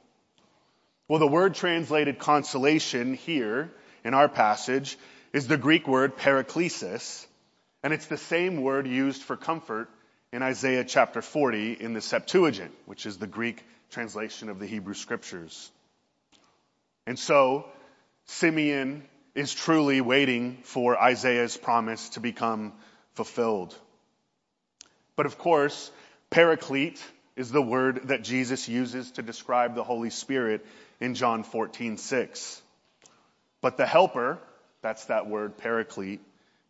Well, 1.08 1.18
the 1.18 1.26
word 1.26 1.54
translated 1.54 2.18
consolation 2.18 3.14
here 3.14 3.70
in 4.04 4.14
our 4.14 4.28
passage 4.28 4.98
is 5.32 5.46
the 5.46 5.56
Greek 5.56 5.86
word 5.86 6.16
paraklesis, 6.16 7.26
and 7.82 7.92
it's 7.92 8.06
the 8.06 8.16
same 8.16 8.62
word 8.62 8.86
used 8.86 9.22
for 9.22 9.36
comfort 9.36 9.88
in 10.32 10.42
Isaiah 10.42 10.84
chapter 10.84 11.22
40 11.22 11.72
in 11.72 11.92
the 11.92 12.00
Septuagint, 12.00 12.72
which 12.86 13.06
is 13.06 13.18
the 13.18 13.26
Greek 13.26 13.64
translation 13.90 14.48
of 14.48 14.58
the 14.58 14.66
Hebrew 14.66 14.94
scriptures. 14.94 15.70
And 17.06 17.18
so, 17.18 17.66
Simeon 18.26 19.04
is 19.34 19.52
truly 19.54 20.00
waiting 20.00 20.58
for 20.62 21.00
Isaiah's 21.00 21.56
promise 21.56 22.10
to 22.10 22.20
become 22.20 22.72
fulfilled. 23.14 23.74
But 25.16 25.26
of 25.26 25.38
course, 25.38 25.90
paraclete 26.30 27.02
is 27.36 27.50
the 27.50 27.62
word 27.62 28.08
that 28.08 28.22
Jesus 28.22 28.68
uses 28.68 29.10
to 29.12 29.22
describe 29.22 29.74
the 29.74 29.84
Holy 29.84 30.10
Spirit 30.10 30.64
in 31.00 31.14
John 31.14 31.42
14, 31.42 31.96
6. 31.96 32.62
But 33.60 33.76
the 33.76 33.86
helper, 33.86 34.38
that's 34.82 35.06
that 35.06 35.26
word, 35.26 35.58
paraclete, 35.58 36.20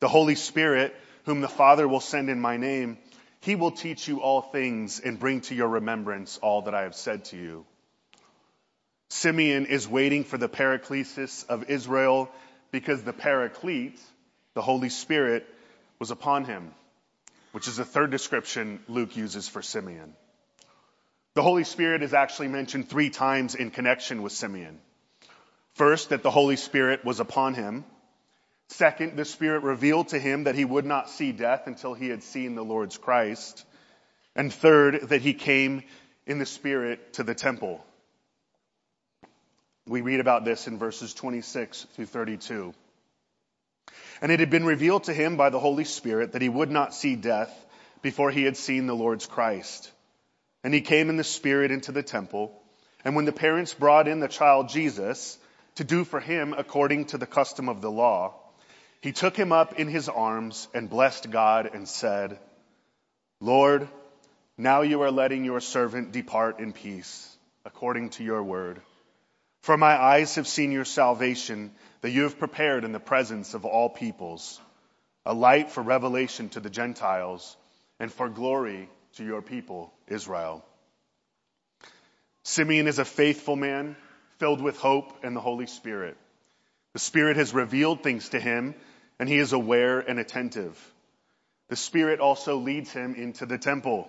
the 0.01 0.09
Holy 0.09 0.35
Spirit, 0.35 0.95
whom 1.25 1.41
the 1.41 1.49
Father 1.49 1.87
will 1.87 2.01
send 2.01 2.31
in 2.31 2.41
my 2.41 2.57
name, 2.57 2.99
he 3.41 3.55
will 3.55 3.71
teach 3.71 4.09
you 4.09 4.21
all 4.21 4.43
things 4.43 5.01
and 5.01 5.19
bring 5.19 5.41
to 5.43 5.55
your 5.55 5.69
remembrance 5.69 6.39
all 6.43 6.63
that 6.63 6.75
I 6.75 6.83
have 6.83 6.95
said 6.95 7.25
to 7.27 7.37
you. 7.37 7.65
Simeon 9.09 9.67
is 9.67 9.89
waiting 9.89 10.25
for 10.25 10.39
the 10.39 10.49
paraclesis 10.49 11.47
of 11.49 11.71
Israel 11.71 12.31
because 12.71 13.03
the 13.03 13.13
paraclete, 13.13 14.01
the 14.55 14.63
Holy 14.63 14.89
Spirit, 14.89 15.47
was 15.99 16.11
upon 16.11 16.45
him, 16.45 16.73
which 17.53 17.67
is 17.67 17.77
the 17.77 17.85
third 17.85 18.11
description 18.11 18.81
Luke 18.89 19.17
uses 19.17 19.49
for 19.49 19.63
Simeon. 19.63 20.15
The 21.35 21.43
Holy 21.43 21.65
Spirit 21.65 22.03
is 22.03 22.15
actually 22.15 22.49
mentioned 22.49 22.89
three 22.89 23.11
times 23.11 23.55
in 23.55 23.71
connection 23.71 24.23
with 24.23 24.33
Simeon. 24.33 24.79
First, 25.75 26.11
that 26.11 26.23
the 26.23 26.31
Holy 26.31 26.57
Spirit 26.57 27.05
was 27.05 27.21
upon 27.21 27.55
him. 27.55 27.85
Second, 28.69 29.17
the 29.17 29.25
Spirit 29.25 29.63
revealed 29.63 30.09
to 30.09 30.19
him 30.19 30.45
that 30.45 30.55
he 30.55 30.65
would 30.65 30.87
not 30.87 31.11
see 31.11 31.33
death 31.33 31.67
until 31.67 31.95
he 31.95 32.09
had 32.09 32.23
seen 32.23 32.55
the 32.55 32.65
Lord's 32.65 32.99
Christ. 32.99 33.65
And 34.37 34.53
third, 34.53 35.09
that 35.09 35.23
he 35.23 35.35
came 35.35 35.83
in 36.27 36.39
the 36.39 36.47
Spirit 36.47 37.15
to 37.15 37.23
the 37.23 37.35
temple. 37.35 37.85
We 39.87 40.03
read 40.03 40.21
about 40.21 40.45
this 40.45 40.69
in 40.69 40.79
verses 40.79 41.15
26 41.15 41.87
through 41.95 42.07
32. 42.07 42.75
And 44.23 44.31
it 44.31 44.39
had 44.39 44.51
been 44.51 44.65
revealed 44.65 45.05
to 45.05 45.15
him 45.15 45.37
by 45.37 45.51
the 45.51 45.59
Holy 45.59 45.85
Spirit 45.85 46.33
that 46.33 46.43
he 46.43 46.49
would 46.49 46.71
not 46.71 46.95
see 46.95 47.17
death 47.17 47.53
before 48.03 48.31
he 48.31 48.45
had 48.45 48.57
seen 48.57 48.87
the 48.87 48.95
Lord's 48.95 49.27
Christ. 49.27 49.91
And 50.63 50.73
he 50.73 50.81
came 50.81 51.09
in 51.09 51.17
the 51.17 51.25
Spirit 51.25 51.71
into 51.71 51.91
the 51.91 52.03
temple. 52.03 52.53
And 53.05 53.17
when 53.17 53.25
the 53.25 53.33
parents 53.33 53.75
brought 53.75 54.07
in 54.07 54.21
the 54.21 54.29
child 54.29 54.69
Jesus 54.69 55.39
to 55.81 55.85
do 55.85 56.05
for 56.05 56.21
him 56.21 56.55
according 56.59 57.07
to 57.07 57.17
the 57.17 57.27
custom 57.27 57.71
of 57.71 57.81
the 57.81 57.91
law, 57.91 58.35
he 59.01 59.13
took 59.13 59.35
him 59.35 59.51
up 59.51 59.79
in 59.79 59.89
his 59.89 60.11
arms 60.11 60.69
and 60.75 60.91
blessed 60.91 61.31
God 61.31 61.71
and 61.73 61.89
said, 61.89 62.39
Lord, 63.41 63.89
now 64.59 64.83
you 64.83 65.01
are 65.01 65.11
letting 65.11 65.43
your 65.43 65.61
servant 65.61 66.13
depart 66.13 66.61
in 66.61 66.75
peace, 66.75 67.35
according 67.65 68.11
to 68.11 68.23
your 68.23 68.43
word. 68.43 68.83
For 69.63 69.79
my 69.79 69.95
eyes 69.95 70.35
have 70.35 70.47
seen 70.47 70.71
your 70.71 70.85
salvation 70.85 71.71
that 72.03 72.11
you 72.11 72.25
have 72.25 72.39
prepared 72.39 72.85
in 72.85 72.93
the 72.93 73.01
presence 73.01 73.55
of 73.55 73.65
all 73.65 73.89
peoples, 73.89 74.61
a 75.25 75.33
light 75.33 75.71
for 75.71 75.83
revelation 75.83 76.51
to 76.51 76.61
the 76.61 76.69
Gentiles 76.69 77.57
and 77.99 78.13
for 78.13 78.29
glory 78.29 78.91
to 79.15 79.25
your 79.25 79.41
people, 79.41 79.95
Israel. 80.09 80.63
Simeon 82.43 82.87
is 82.87 82.99
a 82.99 83.07
faithful 83.07 83.57
man 83.57 83.97
filled 84.41 84.63
with 84.63 84.79
hope 84.79 85.23
and 85.23 85.37
the 85.37 85.41
Holy 85.41 85.67
Spirit. 85.67 86.17
The 86.95 86.99
Spirit 86.99 87.37
has 87.37 87.55
revealed 87.55 88.03
things 88.03 88.31
to 88.31 88.41
him 88.41 88.75
and 89.19 89.29
he 89.29 89.37
is 89.37 89.53
aware 89.53 90.01
and 90.01 90.19
attentive. 90.19 90.77
The 91.69 91.77
Spirit 91.77 92.21
also 92.21 92.57
leads 92.57 92.91
him 92.91 93.15
into 93.15 93.45
the 93.45 93.59
temple. 93.59 94.09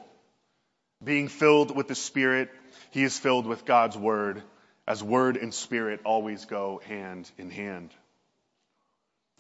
Being 1.03 1.27
filled 1.27 1.75
with 1.75 1.89
the 1.89 1.95
Spirit, 1.95 2.49
he 2.91 3.03
is 3.03 3.19
filled 3.19 3.45
with 3.45 3.65
God's 3.65 3.97
Word, 3.97 4.41
as 4.87 5.03
Word 5.03 5.35
and 5.35 5.53
Spirit 5.53 5.99
always 6.05 6.45
go 6.45 6.81
hand 6.87 7.29
in 7.37 7.49
hand. 7.49 7.91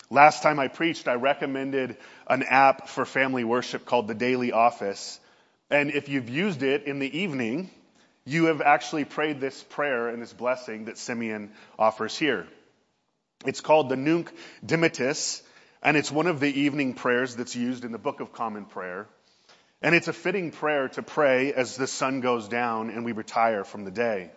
Last 0.09 0.43
time 0.43 0.59
I 0.59 0.67
preached, 0.67 1.07
I 1.07 1.13
recommended 1.13 1.95
an 2.27 2.43
app 2.43 2.89
for 2.89 3.05
family 3.05 3.45
worship 3.45 3.85
called 3.85 4.09
the 4.09 4.13
Daily 4.13 4.51
Office. 4.51 5.21
And 5.69 5.89
if 5.89 6.09
you've 6.09 6.29
used 6.29 6.63
it 6.63 6.83
in 6.83 6.99
the 6.99 7.19
evening, 7.19 7.69
you 8.25 8.45
have 8.45 8.61
actually 8.61 9.05
prayed 9.05 9.39
this 9.39 9.63
prayer 9.63 10.09
and 10.09 10.21
this 10.21 10.33
blessing 10.33 10.85
that 10.85 10.97
Simeon 10.97 11.51
offers 11.77 12.17
here. 12.17 12.47
It's 13.45 13.61
called 13.61 13.89
the 13.89 13.95
Nunc 13.95 14.31
Dimittis, 14.65 15.41
and 15.81 15.97
it's 15.97 16.11
one 16.11 16.27
of 16.27 16.39
the 16.39 16.61
evening 16.61 16.93
prayers 16.93 17.35
that's 17.35 17.55
used 17.55 17.83
in 17.83 17.91
the 17.91 17.97
Book 17.97 18.19
of 18.19 18.31
Common 18.31 18.65
Prayer. 18.65 19.07
And 19.81 19.95
it's 19.95 20.07
a 20.07 20.13
fitting 20.13 20.51
prayer 20.51 20.89
to 20.89 21.01
pray 21.01 21.53
as 21.53 21.75
the 21.75 21.87
sun 21.87 22.21
goes 22.21 22.47
down 22.47 22.91
and 22.91 23.03
we 23.03 23.13
retire 23.13 23.63
from 23.63 23.83
the 23.83 23.91
day. 23.91 24.29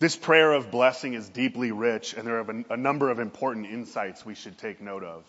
This 0.00 0.16
prayer 0.16 0.52
of 0.52 0.70
blessing 0.70 1.14
is 1.14 1.28
deeply 1.28 1.72
rich, 1.72 2.14
and 2.14 2.26
there 2.26 2.38
are 2.38 2.64
a 2.70 2.76
number 2.76 3.10
of 3.10 3.18
important 3.18 3.66
insights 3.66 4.24
we 4.24 4.36
should 4.36 4.56
take 4.56 4.80
note 4.80 5.02
of. 5.02 5.24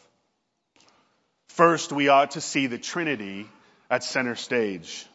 First, 1.48 1.92
we 1.92 2.08
ought 2.08 2.32
to 2.32 2.42
see 2.42 2.68
the 2.68 2.78
Trinity 2.78 3.48
at 3.90 4.04
center 4.04 4.36
stage. 4.36 5.08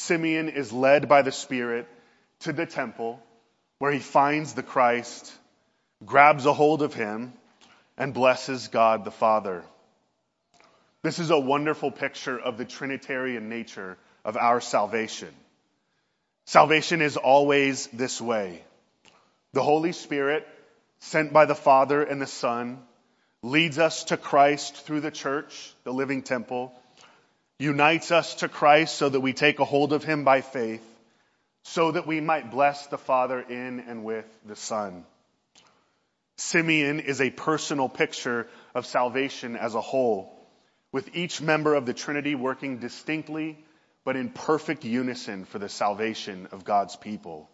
Simeon 0.00 0.48
is 0.48 0.72
led 0.72 1.08
by 1.08 1.22
the 1.22 1.32
Spirit 1.32 1.86
to 2.40 2.52
the 2.52 2.66
temple 2.66 3.20
where 3.78 3.92
he 3.92 3.98
finds 3.98 4.54
the 4.54 4.62
Christ, 4.62 5.32
grabs 6.04 6.46
a 6.46 6.52
hold 6.52 6.82
of 6.82 6.94
him, 6.94 7.32
and 7.96 8.14
blesses 8.14 8.68
God 8.68 9.04
the 9.04 9.10
Father. 9.10 9.62
This 11.02 11.18
is 11.18 11.30
a 11.30 11.38
wonderful 11.38 11.90
picture 11.90 12.38
of 12.38 12.58
the 12.58 12.64
Trinitarian 12.64 13.48
nature 13.48 13.96
of 14.24 14.36
our 14.36 14.60
salvation. 14.60 15.34
Salvation 16.46 17.00
is 17.00 17.16
always 17.16 17.86
this 17.88 18.20
way. 18.20 18.62
The 19.52 19.62
Holy 19.62 19.92
Spirit, 19.92 20.46
sent 20.98 21.32
by 21.32 21.44
the 21.44 21.54
Father 21.54 22.02
and 22.02 22.20
the 22.20 22.26
Son, 22.26 22.82
leads 23.42 23.78
us 23.78 24.04
to 24.04 24.16
Christ 24.16 24.76
through 24.76 25.00
the 25.00 25.10
church, 25.10 25.74
the 25.84 25.92
living 25.92 26.22
temple, 26.22 26.74
unites 27.60 28.10
us 28.10 28.36
to 28.36 28.48
Christ 28.48 28.94
so 28.96 29.08
that 29.08 29.20
we 29.20 29.32
take 29.32 29.60
a 29.60 29.64
hold 29.64 29.92
of 29.92 30.02
Him 30.02 30.24
by 30.24 30.40
faith, 30.40 30.82
so 31.62 31.92
that 31.92 32.06
we 32.06 32.20
might 32.20 32.50
bless 32.50 32.86
the 32.86 32.98
Father 32.98 33.38
in 33.38 33.80
and 33.80 34.02
with 34.02 34.26
the 34.46 34.56
Son. 34.56 35.04
Simeon 36.38 37.00
is 37.00 37.20
a 37.20 37.30
personal 37.30 37.88
picture 37.88 38.48
of 38.74 38.86
salvation 38.86 39.56
as 39.56 39.74
a 39.74 39.80
whole 39.80 40.34
with 40.90 41.14
each 41.14 41.42
member 41.42 41.74
of 41.74 41.84
the 41.84 41.92
Trinity 41.92 42.34
working 42.34 42.78
distinctly 42.78 43.58
but 44.04 44.16
in 44.16 44.30
perfect 44.30 44.84
unison 44.84 45.44
for 45.44 45.58
the 45.58 45.68
salvation 45.68 46.48
of 46.52 46.64
God's 46.64 46.96
people. 46.96 47.50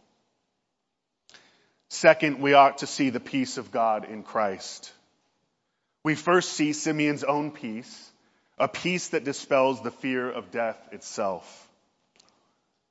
Second, 1.88 2.40
we 2.40 2.54
ought 2.54 2.78
to 2.78 2.86
see 2.86 3.10
the 3.10 3.20
peace 3.20 3.58
of 3.58 3.72
God 3.72 4.04
in 4.04 4.22
Christ. 4.22 4.92
We 6.04 6.14
first 6.14 6.52
see 6.52 6.72
Simeon's 6.72 7.24
own 7.24 7.50
peace, 7.50 8.10
a 8.58 8.68
peace 8.68 9.08
that 9.08 9.24
dispels 9.24 9.82
the 9.82 9.90
fear 9.90 10.30
of 10.30 10.50
death 10.50 10.78
itself. 10.92 11.68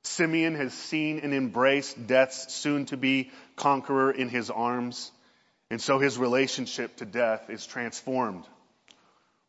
Simeon 0.04 0.54
has 0.54 0.72
seen 0.72 1.18
and 1.18 1.34
embraced 1.34 2.06
death's 2.06 2.54
soon 2.54 2.86
to 2.86 2.96
be 2.96 3.30
conqueror 3.56 4.12
in 4.12 4.28
his 4.28 4.50
arms, 4.50 5.10
and 5.70 5.80
so 5.80 5.98
his 5.98 6.16
relationship 6.16 6.96
to 6.96 7.04
death 7.04 7.50
is 7.50 7.66
transformed. 7.66 8.44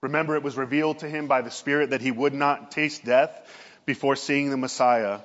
Remember, 0.01 0.35
it 0.35 0.43
was 0.43 0.57
revealed 0.57 0.99
to 0.99 1.09
him 1.09 1.27
by 1.27 1.41
the 1.41 1.51
Spirit 1.51 1.91
that 1.91 2.01
he 2.01 2.11
would 2.11 2.33
not 2.33 2.71
taste 2.71 3.05
death 3.05 3.31
before 3.85 4.15
seeing 4.15 4.49
the 4.49 4.57
Messiah. 4.57 5.19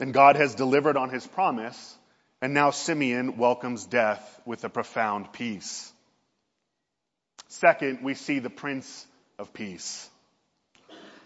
And 0.00 0.12
God 0.12 0.36
has 0.36 0.54
delivered 0.54 0.96
on 0.96 1.10
his 1.10 1.26
promise, 1.26 1.96
and 2.40 2.54
now 2.54 2.70
Simeon 2.70 3.36
welcomes 3.36 3.84
death 3.84 4.40
with 4.44 4.64
a 4.64 4.68
profound 4.68 5.32
peace. 5.32 5.92
Second, 7.48 8.00
we 8.02 8.14
see 8.14 8.38
the 8.38 8.50
Prince 8.50 9.06
of 9.38 9.52
Peace. 9.52 10.08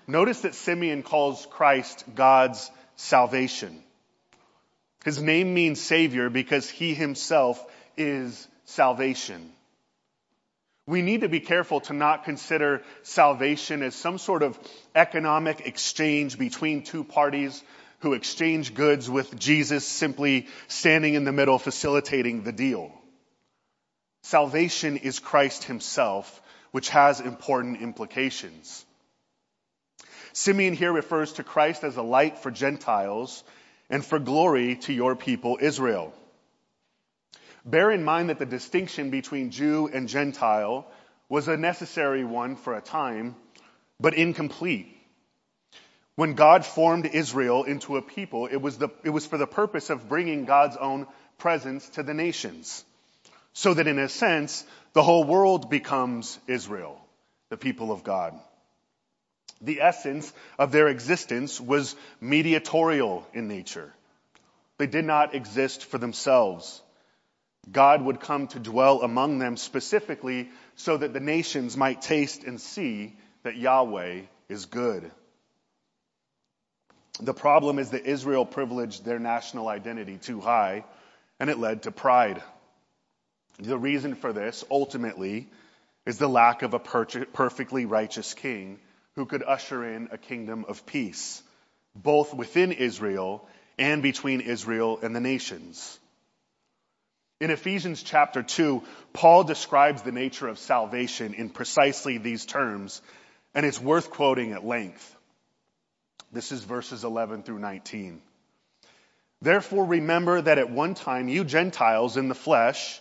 Notice 0.06 0.40
that 0.40 0.54
Simeon 0.54 1.02
calls 1.02 1.46
Christ 1.50 2.04
God's 2.14 2.70
salvation. 2.96 3.82
His 5.04 5.22
name 5.22 5.54
means 5.54 5.80
Savior 5.80 6.28
because 6.28 6.68
he 6.68 6.94
himself 6.94 7.64
is 7.96 8.48
salvation. 8.64 9.52
We 10.86 11.02
need 11.02 11.20
to 11.20 11.28
be 11.28 11.40
careful 11.40 11.80
to 11.82 11.92
not 11.92 12.24
consider 12.24 12.82
salvation 13.02 13.82
as 13.82 13.94
some 13.94 14.18
sort 14.18 14.42
of 14.42 14.58
economic 14.94 15.60
exchange 15.66 16.36
between 16.36 16.82
two 16.82 17.04
parties 17.04 17.62
who 18.00 18.14
exchange 18.14 18.75
goods 18.75 19.08
with 19.08 19.38
Jesus 19.38 19.86
simply 19.86 20.49
standing 20.68 21.14
in 21.14 21.25
the 21.25 21.32
middle 21.32 21.58
facilitating 21.58 22.42
the 22.42 22.52
deal. 22.52 22.92
Salvation 24.23 24.96
is 24.96 25.18
Christ 25.18 25.64
himself, 25.64 26.42
which 26.71 26.91
has 26.91 27.21
important 27.21 27.80
implications. 27.80 28.85
Simeon 30.33 30.75
here 30.75 30.93
refers 30.93 31.33
to 31.35 31.45
Christ 31.45 31.85
as 31.85 31.97
a 31.97 32.02
light 32.02 32.39
for 32.39 32.50
Gentiles 32.50 33.43
and 33.89 34.04
for 34.04 34.19
glory 34.19 34.76
to 34.76 34.93
your 34.93 35.17
people 35.17 35.59
Israel. 35.61 36.13
Bear 37.65 37.91
in 37.91 38.04
mind 38.04 38.30
that 38.30 38.39
the 38.39 38.47
distinction 38.47 39.11
between 39.11 39.50
Jew 39.50 39.91
and 39.93 40.09
Gentile 40.09 40.87
was 41.28 41.49
a 41.49 41.56
necessary 41.56 42.25
one 42.25 42.56
for 42.56 42.75
a 42.75 42.80
time, 42.80 43.37
but 43.99 44.15
incomplete. 44.15 44.97
When 46.17 46.35
God 46.35 46.65
formed 46.65 47.06
Israel 47.06 47.65
into 47.65 47.97
a 47.97 48.02
people, 48.02 48.47
it 48.47 48.56
was, 48.56 48.78
the, 48.78 48.89
it 49.04 49.11
was 49.11 49.26
for 49.26 49.39
the 49.39 49.47
purpose 49.47 49.91
of 49.91 50.09
bringing 50.09 50.45
God's 50.45 50.76
own 50.76 51.06
presence 51.39 51.89
to 51.91 52.02
the 52.02 52.15
nations. 52.15 52.85
So 53.52 53.75
that 53.75 53.87
in 53.87 53.99
a 53.99 54.09
sense, 54.09 54.65
the 54.92 55.02
whole 55.02 55.24
world 55.24 55.70
becomes 55.70 56.38
Israel, 56.46 57.00
the 57.48 57.56
people 57.56 57.92
of 57.92 58.04
God. 58.04 58.38
The 59.60 59.82
essence 59.82 60.32
of 60.58 60.72
their 60.72 60.88
existence 60.88 61.60
was 61.60 61.94
mediatorial 62.20 63.26
in 63.34 63.46
nature. 63.46 63.92
They 64.78 64.86
did 64.86 65.04
not 65.04 65.34
exist 65.34 65.84
for 65.84 65.98
themselves. 65.98 66.80
God 67.70 68.02
would 68.02 68.20
come 68.20 68.46
to 68.48 68.58
dwell 68.58 69.02
among 69.02 69.38
them 69.38 69.58
specifically 69.58 70.48
so 70.76 70.96
that 70.96 71.12
the 71.12 71.20
nations 71.20 71.76
might 71.76 72.00
taste 72.00 72.44
and 72.44 72.58
see 72.58 73.16
that 73.42 73.56
Yahweh 73.56 74.22
is 74.48 74.64
good. 74.66 75.10
The 77.20 77.34
problem 77.34 77.78
is 77.78 77.90
that 77.90 78.06
Israel 78.06 78.46
privileged 78.46 79.04
their 79.04 79.18
national 79.18 79.68
identity 79.68 80.16
too 80.16 80.40
high, 80.40 80.84
and 81.38 81.50
it 81.50 81.58
led 81.58 81.82
to 81.82 81.90
pride. 81.90 82.42
The 83.62 83.78
reason 83.78 84.14
for 84.14 84.32
this, 84.32 84.64
ultimately, 84.70 85.49
is 86.06 86.16
the 86.16 86.28
lack 86.28 86.62
of 86.62 86.73
a 86.73 86.78
perfectly 86.78 87.84
righteous 87.84 88.32
king 88.32 88.78
who 89.16 89.26
could 89.26 89.42
usher 89.42 89.84
in 89.84 90.08
a 90.12 90.18
kingdom 90.18 90.64
of 90.66 90.86
peace, 90.86 91.42
both 91.94 92.32
within 92.32 92.73
Israel 92.73 93.46
and 93.78 94.02
between 94.02 94.40
Israel 94.40 94.99
and 95.02 95.14
the 95.14 95.20
nations. 95.20 95.99
In 97.38 97.50
Ephesians 97.50 98.02
chapter 98.02 98.42
2, 98.42 98.82
Paul 99.12 99.44
describes 99.44 100.02
the 100.02 100.12
nature 100.12 100.49
of 100.49 100.58
salvation 100.58 101.34
in 101.34 101.50
precisely 101.50 102.16
these 102.16 102.46
terms, 102.46 103.02
and 103.54 103.66
it's 103.66 103.80
worth 103.80 104.10
quoting 104.10 104.52
at 104.52 104.64
length. 104.64 105.16
This 106.32 106.50
is 106.50 106.64
verses 106.64 107.04
11 107.04 107.42
through 107.42 107.58
19. 107.58 108.23
Therefore 109.42 109.84
remember 109.84 110.40
that 110.40 110.58
at 110.58 110.70
one 110.70 110.94
time 110.94 111.28
you 111.28 111.44
Gentiles 111.44 112.16
in 112.16 112.28
the 112.28 112.34
flesh, 112.34 113.00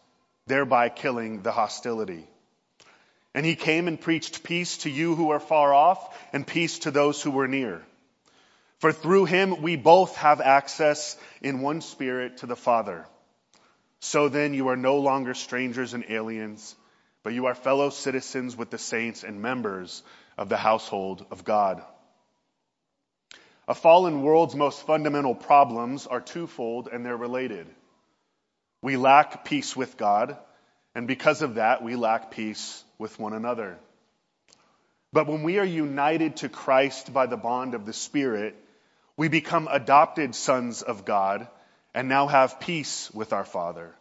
thereby 0.47 0.89
killing 0.89 1.41
the 1.41 1.51
hostility. 1.51 2.27
And 3.33 3.45
he 3.45 3.55
came 3.55 3.87
and 3.87 3.99
preached 3.99 4.43
peace 4.43 4.79
to 4.79 4.89
you 4.89 5.15
who 5.15 5.29
are 5.31 5.39
far 5.39 5.73
off 5.73 6.17
and 6.33 6.45
peace 6.45 6.79
to 6.79 6.91
those 6.91 7.21
who 7.21 7.31
were 7.31 7.47
near. 7.47 7.81
For 8.79 8.91
through 8.91 9.25
him 9.25 9.61
we 9.61 9.75
both 9.75 10.15
have 10.17 10.41
access 10.41 11.15
in 11.41 11.61
one 11.61 11.81
spirit 11.81 12.37
to 12.37 12.47
the 12.47 12.55
Father. 12.55 13.05
So 13.99 14.27
then 14.27 14.53
you 14.53 14.69
are 14.69 14.75
no 14.75 14.97
longer 14.97 15.35
strangers 15.35 15.93
and 15.93 16.03
aliens, 16.09 16.75
but 17.23 17.33
you 17.33 17.45
are 17.45 17.55
fellow 17.55 17.91
citizens 17.91 18.57
with 18.57 18.71
the 18.71 18.79
saints 18.79 19.23
and 19.23 19.41
members 19.41 20.01
of 20.37 20.49
the 20.49 20.57
household 20.57 21.25
of 21.29 21.45
God. 21.45 21.83
A 23.67 23.75
fallen 23.75 24.23
world's 24.23 24.55
most 24.55 24.85
fundamental 24.85 25.35
problems 25.35 26.07
are 26.07 26.19
twofold 26.19 26.89
and 26.91 27.05
they're 27.05 27.15
related. 27.15 27.67
We 28.81 28.97
lack 28.97 29.45
peace 29.45 29.75
with 29.75 29.97
God, 29.97 30.37
and 30.95 31.07
because 31.07 31.41
of 31.41 31.55
that, 31.55 31.83
we 31.83 31.95
lack 31.95 32.31
peace 32.31 32.83
with 32.97 33.19
one 33.19 33.33
another. 33.33 33.77
But 35.13 35.27
when 35.27 35.43
we 35.43 35.59
are 35.59 35.65
united 35.65 36.37
to 36.37 36.49
Christ 36.49 37.13
by 37.13 37.25
the 37.25 37.37
bond 37.37 37.73
of 37.73 37.85
the 37.85 37.93
Spirit, 37.93 38.55
we 39.17 39.27
become 39.27 39.67
adopted 39.69 40.33
sons 40.33 40.81
of 40.81 41.05
God 41.05 41.47
and 41.93 42.07
now 42.07 42.27
have 42.27 42.59
peace 42.59 43.11
with 43.13 43.33
our 43.33 43.43
Father. 43.43 43.93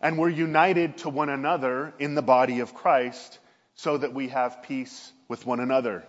And 0.00 0.18
we're 0.18 0.30
united 0.30 0.98
to 0.98 1.08
one 1.08 1.28
another 1.28 1.92
in 1.98 2.14
the 2.14 2.22
body 2.22 2.60
of 2.60 2.74
Christ 2.74 3.38
so 3.74 3.96
that 3.96 4.14
we 4.14 4.28
have 4.28 4.62
peace 4.62 5.12
with 5.28 5.46
one 5.46 5.60
another. 5.60 6.04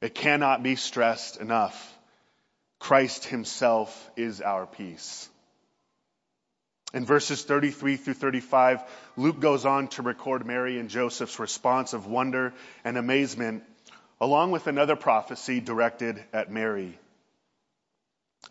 It 0.00 0.14
cannot 0.14 0.62
be 0.62 0.76
stressed 0.76 1.40
enough. 1.40 1.98
Christ 2.78 3.24
himself 3.24 4.10
is 4.16 4.40
our 4.40 4.66
peace. 4.66 5.28
In 6.94 7.04
verses 7.04 7.42
33 7.42 7.96
through 7.96 8.14
35, 8.14 8.84
Luke 9.16 9.40
goes 9.40 9.66
on 9.66 9.88
to 9.88 10.02
record 10.02 10.46
Mary 10.46 10.78
and 10.78 10.88
Joseph's 10.88 11.40
response 11.40 11.92
of 11.92 12.06
wonder 12.06 12.54
and 12.84 12.96
amazement, 12.96 13.64
along 14.20 14.52
with 14.52 14.68
another 14.68 14.94
prophecy 14.94 15.58
directed 15.58 16.22
at 16.32 16.52
Mary. 16.52 16.96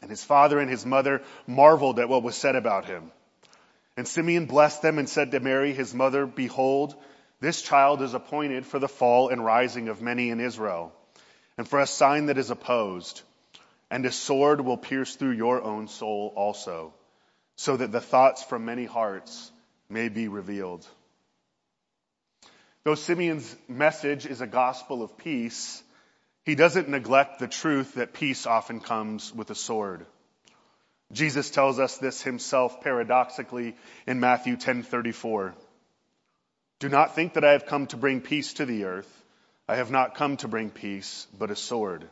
And 0.01 0.09
his 0.09 0.25
father 0.25 0.59
and 0.59 0.69
his 0.69 0.85
mother 0.85 1.21
marveled 1.47 1.99
at 1.99 2.09
what 2.09 2.21
was 2.21 2.35
said 2.35 2.57
about 2.57 2.83
him. 2.83 3.13
And 3.95 4.05
Simeon 4.05 4.45
blessed 4.45 4.81
them 4.81 4.99
and 4.99 5.07
said 5.07 5.31
to 5.31 5.39
Mary, 5.39 5.71
his 5.71 5.93
mother, 5.93 6.25
Behold, 6.25 6.95
this 7.39 7.61
child 7.61 8.01
is 8.01 8.13
appointed 8.13 8.65
for 8.65 8.77
the 8.77 8.89
fall 8.89 9.29
and 9.29 9.45
rising 9.45 9.87
of 9.87 10.01
many 10.01 10.31
in 10.31 10.41
Israel, 10.41 10.91
and 11.57 11.65
for 11.65 11.79
a 11.79 11.87
sign 11.87 12.25
that 12.25 12.37
is 12.37 12.49
opposed, 12.49 13.21
and 13.89 14.05
a 14.05 14.11
sword 14.11 14.59
will 14.59 14.77
pierce 14.77 15.15
through 15.15 15.31
your 15.31 15.61
own 15.61 15.87
soul 15.87 16.33
also, 16.35 16.93
so 17.55 17.77
that 17.77 17.91
the 17.91 18.01
thoughts 18.01 18.43
from 18.43 18.65
many 18.65 18.85
hearts 18.85 19.51
may 19.89 20.09
be 20.09 20.27
revealed. 20.27 20.85
Though 22.83 22.95
Simeon's 22.95 23.55
message 23.67 24.25
is 24.25 24.41
a 24.41 24.47
gospel 24.47 25.03
of 25.03 25.17
peace, 25.17 25.81
he 26.43 26.55
doesn't 26.55 26.89
neglect 26.89 27.39
the 27.39 27.47
truth 27.47 27.95
that 27.95 28.13
peace 28.13 28.45
often 28.45 28.81
comes 28.81 29.33
with 29.33 29.49
a 29.49 29.55
sword. 29.55 30.05
Jesus 31.13 31.49
tells 31.49 31.79
us 31.79 31.97
this 31.97 32.21
himself 32.21 32.81
paradoxically 32.81 33.75
in 34.05 34.19
Matthew 34.19 34.57
10:34. 34.57 35.53
Do 36.79 36.89
not 36.89 37.15
think 37.15 37.33
that 37.33 37.45
I 37.45 37.51
have 37.51 37.67
come 37.67 37.87
to 37.87 37.97
bring 37.97 38.19
peace 38.19 38.53
to 38.53 38.65
the 38.65 38.85
earth. 38.85 39.23
I 39.69 39.75
have 39.75 39.91
not 39.91 40.15
come 40.15 40.35
to 40.37 40.49
bring 40.49 40.69
peace, 40.69 41.27
but 41.37 41.51
a 41.51 41.55
sword. 41.55 42.09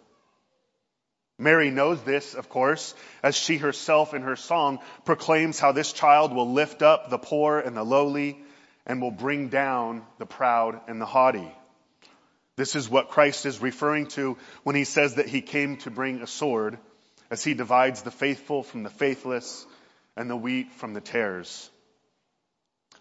Mary 1.41 1.71
knows 1.71 1.99
this, 2.03 2.35
of 2.35 2.49
course, 2.49 2.93
as 3.23 3.35
she 3.35 3.57
herself 3.57 4.13
in 4.13 4.21
her 4.21 4.35
song 4.35 4.77
proclaims 5.05 5.59
how 5.59 5.71
this 5.71 5.91
child 5.91 6.33
will 6.33 6.53
lift 6.53 6.83
up 6.83 7.09
the 7.09 7.17
poor 7.17 7.57
and 7.59 7.75
the 7.75 7.83
lowly 7.83 8.37
and 8.85 9.01
will 9.01 9.11
bring 9.11 9.49
down 9.49 10.05
the 10.19 10.25
proud 10.25 10.79
and 10.87 11.01
the 11.01 11.05
haughty. 11.05 11.51
This 12.57 12.75
is 12.75 12.87
what 12.87 13.09
Christ 13.09 13.47
is 13.47 13.59
referring 13.59 14.05
to 14.09 14.37
when 14.61 14.75
he 14.75 14.83
says 14.83 15.15
that 15.15 15.27
he 15.27 15.41
came 15.41 15.77
to 15.77 15.89
bring 15.89 16.21
a 16.21 16.27
sword 16.27 16.77
as 17.31 17.43
he 17.43 17.55
divides 17.55 18.03
the 18.03 18.11
faithful 18.11 18.61
from 18.61 18.83
the 18.83 18.91
faithless 18.91 19.65
and 20.15 20.29
the 20.29 20.35
wheat 20.35 20.71
from 20.73 20.93
the 20.93 21.01
tares. 21.01 21.71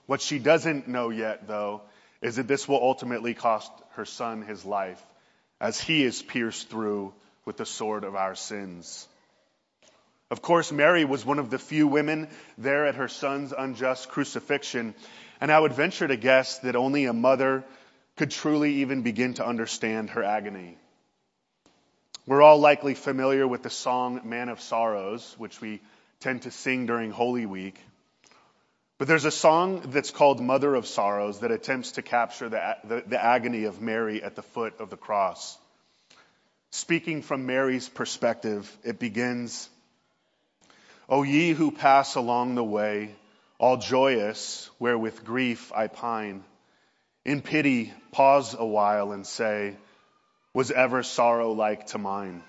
What 0.06 0.22
she 0.22 0.38
doesn't 0.38 0.88
know 0.88 1.10
yet, 1.10 1.46
though, 1.46 1.82
is 2.22 2.36
that 2.36 2.48
this 2.48 2.66
will 2.66 2.82
ultimately 2.82 3.34
cost 3.34 3.70
her 3.96 4.06
son 4.06 4.40
his 4.40 4.64
life 4.64 5.04
as 5.60 5.78
he 5.78 6.04
is 6.04 6.22
pierced 6.22 6.70
through 6.70 7.12
with 7.50 7.56
the 7.56 7.66
sword 7.66 8.04
of 8.04 8.14
our 8.14 8.36
sins. 8.36 9.08
Of 10.30 10.40
course, 10.40 10.70
Mary 10.70 11.04
was 11.04 11.26
one 11.26 11.40
of 11.40 11.50
the 11.50 11.58
few 11.58 11.88
women 11.88 12.28
there 12.56 12.86
at 12.86 12.94
her 12.94 13.08
son's 13.08 13.52
unjust 13.52 14.08
crucifixion, 14.08 14.94
and 15.40 15.50
I 15.50 15.58
would 15.58 15.72
venture 15.72 16.06
to 16.06 16.16
guess 16.16 16.60
that 16.60 16.76
only 16.76 17.06
a 17.06 17.12
mother 17.12 17.64
could 18.16 18.30
truly 18.30 18.74
even 18.82 19.02
begin 19.02 19.34
to 19.34 19.44
understand 19.44 20.10
her 20.10 20.22
agony. 20.22 20.78
We're 22.24 22.40
all 22.40 22.60
likely 22.60 22.94
familiar 22.94 23.48
with 23.48 23.64
the 23.64 23.68
song 23.68 24.20
Man 24.22 24.48
of 24.48 24.60
Sorrows, 24.60 25.34
which 25.36 25.60
we 25.60 25.80
tend 26.20 26.42
to 26.42 26.52
sing 26.52 26.86
during 26.86 27.10
Holy 27.10 27.46
Week. 27.46 27.80
But 28.96 29.08
there's 29.08 29.24
a 29.24 29.32
song 29.32 29.80
that's 29.86 30.12
called 30.12 30.40
Mother 30.40 30.76
of 30.76 30.86
Sorrows 30.86 31.40
that 31.40 31.50
attempts 31.50 31.92
to 31.92 32.02
capture 32.02 32.48
the, 32.48 32.76
the, 32.84 33.02
the, 33.04 33.20
agony 33.20 33.64
of 33.64 33.80
Mary 33.80 34.22
at 34.22 34.36
the 34.36 34.42
foot 34.42 34.78
of 34.78 34.88
the 34.88 34.96
cross. 34.96 35.58
Speaking 36.70 37.22
from 37.22 37.46
Mary's 37.46 37.88
perspective, 37.88 38.76
it 38.84 38.98
begins, 38.98 39.68
O 41.08 41.24
ye 41.24 41.50
who 41.50 41.72
pass 41.72 42.14
along 42.14 42.54
the 42.54 42.64
way, 42.64 43.14
all 43.58 43.76
joyous, 43.76 44.70
where 44.78 44.96
with 44.96 45.24
grief 45.24 45.72
I 45.74 45.88
pine, 45.88 46.44
in 47.24 47.42
pity 47.42 47.92
pause 48.12 48.54
awhile 48.54 49.12
and 49.12 49.26
say, 49.26 49.76
was 50.54 50.70
ever 50.70 51.02
sorrow 51.02 51.52
like 51.52 51.86
to 51.88 51.98
mine. 51.98 52.42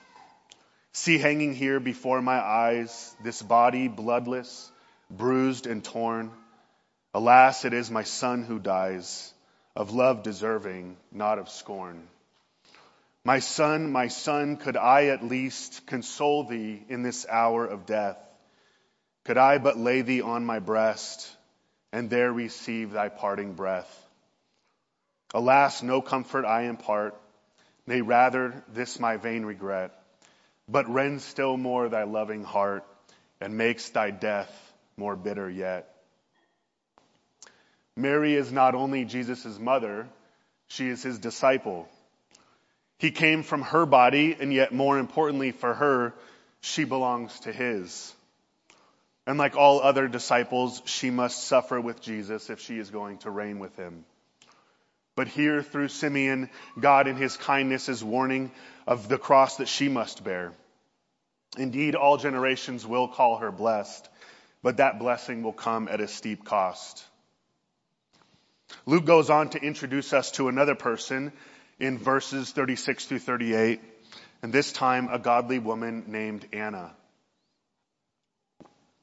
See 0.94 1.18
hanging 1.18 1.56
here 1.56 1.80
before 1.80 2.22
my 2.22 2.40
eyes 2.40 3.16
this 3.24 3.42
body 3.42 3.88
bloodless, 3.88 4.72
bruised 5.10 5.66
and 5.66 5.84
torn. 5.84 6.32
Alas, 7.14 7.66
it 7.66 7.74
is 7.74 7.90
my 7.90 8.04
son 8.04 8.44
who 8.44 8.60
dies, 8.60 9.34
of 9.76 9.92
love 9.94 10.24
deserving, 10.24 10.98
not 11.12 11.40
of 11.40 11.50
scorn. 11.50 12.08
My 13.24 13.40
son, 13.40 13.92
my 13.92 14.08
son, 14.08 14.58
could 14.58 14.78
I 14.78 15.08
at 15.08 15.24
least 15.24 15.86
console 15.86 16.44
thee 16.44 16.84
in 16.90 17.04
this 17.04 17.26
hour 17.30 17.66
of 17.66 17.86
death? 17.86 18.18
Could 19.26 19.38
I 19.38 19.58
but 19.60 19.78
lay 19.78 20.02
thee 20.02 20.22
on 20.22 20.46
my 20.46 20.60
breast 20.60 21.30
and 21.92 22.10
there 22.10 22.34
receive 22.34 22.92
thy 22.92 23.10
parting 23.10 23.54
breath? 23.54 24.10
Alas, 25.34 25.84
no 25.84 26.02
comfort 26.02 26.46
I 26.46 26.64
impart 26.64 27.16
Nay, 27.88 28.02
rather, 28.02 28.64
this 28.68 29.00
my 29.00 29.18
vain 29.18 29.44
regret, 29.44 29.92
but 30.68 30.90
rend 30.90 31.22
still 31.22 31.58
more 31.58 31.90
thy 31.90 32.04
loving 32.04 32.44
heart 32.44 32.86
and 33.40 33.58
makes 33.58 33.90
thy 33.90 34.12
death 34.12 34.74
more 34.98 35.16
bitter 35.16 35.50
yet. 35.50 35.94
Mary 37.96 38.36
is 38.36 38.52
not 38.52 38.76
only 38.76 39.04
Jesus' 39.04 39.60
mother, 39.60 40.08
she 40.68 40.88
is 40.88 41.02
his 41.02 41.20
disciple. 41.20 41.90
He 43.02 43.10
came 43.10 43.42
from 43.42 43.64
her 43.64 43.88
body, 43.88 44.38
and 44.40 44.54
yet 44.54 44.72
more 44.72 45.00
importantly 45.00 45.54
for 45.54 45.74
her, 45.74 46.14
she 46.60 46.84
belongs 46.84 47.40
to 47.40 47.52
his. 47.52 48.14
And 49.26 49.40
like 49.40 49.56
all 49.56 49.82
other 49.82 50.08
disciples, 50.08 50.84
she 50.86 51.10
must 51.10 51.46
suffer 51.46 51.82
with 51.82 52.00
Jesus 52.00 52.52
if 52.52 52.60
she 52.60 52.78
is 52.78 52.92
going 52.92 53.18
to 53.20 53.32
reign 53.32 53.58
with 53.58 53.76
him. 53.76 54.06
But 55.16 55.28
here, 55.28 55.64
through 55.64 55.88
Simeon, 55.88 56.52
God 56.80 57.08
in 57.08 57.16
his 57.16 57.38
kindness 57.38 57.90
is 57.90 58.04
warning 58.04 58.52
of 58.86 59.10
the 59.10 59.18
cross 59.18 59.58
that 59.58 59.68
she 59.68 59.90
must 59.90 60.24
bear. 60.24 60.52
Indeed, 61.58 61.96
all 61.96 62.18
generations 62.18 62.86
will 62.86 63.08
call 63.08 63.38
her 63.38 63.52
blessed, 63.52 64.08
but 64.62 64.78
that 64.78 65.00
blessing 65.00 65.42
will 65.42 65.54
come 65.54 65.88
at 65.88 66.02
a 66.02 66.08
steep 66.08 66.46
cost. 66.46 67.04
Luke 68.86 69.06
goes 69.06 69.32
on 69.32 69.50
to 69.50 69.60
introduce 69.60 70.14
us 70.14 70.30
to 70.34 70.50
another 70.50 70.76
person 70.76 71.34
in 71.82 71.98
verses 71.98 72.52
36 72.52 73.06
through 73.06 73.20
38, 73.20 73.82
and 74.44 74.54
this 74.54 74.72
time 74.72 75.10
a 75.12 75.18
godly 75.18 75.58
woman 75.58 76.06
named 76.08 76.48
Anna. 76.54 76.92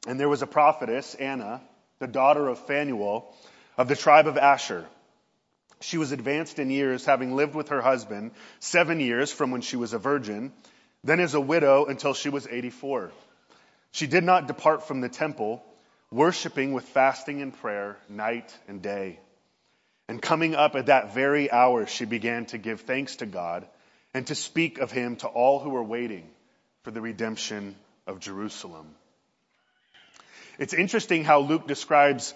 And 0.06 0.18
there 0.18 0.28
was 0.28 0.42
a 0.42 0.46
prophetess, 0.46 1.16
Anna, 1.16 1.60
the 1.98 2.06
daughter 2.06 2.46
of 2.46 2.60
Phanuel, 2.60 3.34
of 3.76 3.88
the 3.88 3.96
tribe 3.96 4.28
of 4.28 4.38
Asher. 4.38 4.86
She 5.80 5.98
was 5.98 6.12
advanced 6.12 6.60
in 6.60 6.70
years, 6.70 7.04
having 7.04 7.34
lived 7.34 7.56
with 7.56 7.70
her 7.70 7.82
husband 7.82 8.30
seven 8.60 9.00
years 9.00 9.32
from 9.32 9.50
when 9.50 9.60
she 9.60 9.76
was 9.76 9.92
a 9.92 9.98
virgin, 9.98 10.52
then 11.02 11.18
as 11.18 11.34
a 11.34 11.40
widow 11.40 11.86
until 11.86 12.14
she 12.14 12.28
was 12.28 12.46
84. 12.46 13.10
She 13.90 14.06
did 14.06 14.22
not 14.22 14.46
depart 14.46 14.86
from 14.86 15.00
the 15.00 15.08
temple, 15.08 15.64
worshiping 16.12 16.74
with 16.74 16.84
fasting 16.84 17.42
and 17.42 17.52
prayer 17.58 17.96
night 18.08 18.56
and 18.68 18.80
day. 18.80 19.18
And 20.08 20.22
coming 20.22 20.54
up 20.54 20.74
at 20.74 20.86
that 20.86 21.12
very 21.12 21.50
hour, 21.50 21.86
she 21.86 22.06
began 22.06 22.46
to 22.46 22.58
give 22.58 22.80
thanks 22.80 23.16
to 23.16 23.26
God 23.26 23.66
and 24.14 24.26
to 24.28 24.34
speak 24.34 24.78
of 24.78 24.90
him 24.90 25.16
to 25.16 25.28
all 25.28 25.60
who 25.60 25.70
were 25.70 25.82
waiting 25.82 26.28
for 26.82 26.90
the 26.90 27.02
redemption 27.02 27.76
of 28.06 28.18
Jerusalem. 28.18 28.86
It's 30.58 30.72
interesting 30.72 31.24
how 31.24 31.40
Luke 31.40 31.68
describes 31.68 32.34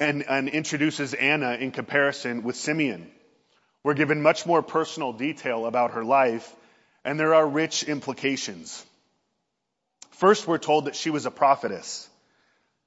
and, 0.00 0.24
and 0.28 0.48
introduces 0.48 1.14
Anna 1.14 1.52
in 1.52 1.70
comparison 1.70 2.42
with 2.42 2.56
Simeon. 2.56 3.10
We're 3.84 3.94
given 3.94 4.22
much 4.22 4.46
more 4.46 4.62
personal 4.62 5.12
detail 5.12 5.66
about 5.66 5.92
her 5.92 6.04
life, 6.04 6.50
and 7.04 7.20
there 7.20 7.34
are 7.34 7.46
rich 7.46 7.82
implications. 7.84 8.84
First, 10.12 10.48
we're 10.48 10.58
told 10.58 10.86
that 10.86 10.96
she 10.96 11.10
was 11.10 11.26
a 11.26 11.30
prophetess. 11.30 12.08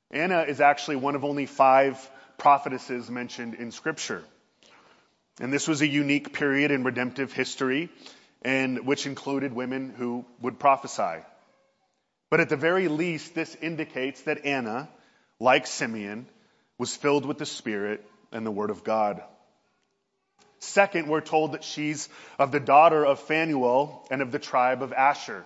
Anna 0.09 0.41
is 0.41 0.59
actually 0.59 0.95
one 0.95 1.15
of 1.15 1.23
only 1.23 1.45
five 1.45 2.09
prophetesses 2.37 3.09
mentioned 3.09 3.55
in 3.55 3.71
Scripture. 3.71 4.23
And 5.39 5.53
this 5.53 5.67
was 5.67 5.81
a 5.81 5.87
unique 5.87 6.33
period 6.33 6.71
in 6.71 6.83
redemptive 6.83 7.33
history, 7.33 7.89
and 8.41 8.85
which 8.85 9.05
included 9.05 9.53
women 9.53 9.93
who 9.95 10.25
would 10.41 10.59
prophesy. 10.59 11.23
But 12.29 12.39
at 12.39 12.49
the 12.49 12.57
very 12.57 12.87
least, 12.87 13.35
this 13.35 13.55
indicates 13.55 14.21
that 14.23 14.45
Anna, 14.45 14.89
like 15.39 15.67
Simeon, 15.67 16.27
was 16.77 16.95
filled 16.95 17.25
with 17.25 17.37
the 17.37 17.45
Spirit 17.45 18.05
and 18.31 18.45
the 18.45 18.51
Word 18.51 18.69
of 18.69 18.83
God. 18.83 19.21
Second, 20.59 21.07
we're 21.07 21.21
told 21.21 21.53
that 21.53 21.63
she's 21.63 22.09
of 22.39 22.51
the 22.51 22.59
daughter 22.59 23.05
of 23.05 23.19
Phanuel 23.19 24.05
and 24.09 24.21
of 24.21 24.31
the 24.31 24.39
tribe 24.39 24.81
of 24.81 24.91
Asher. 24.91 25.45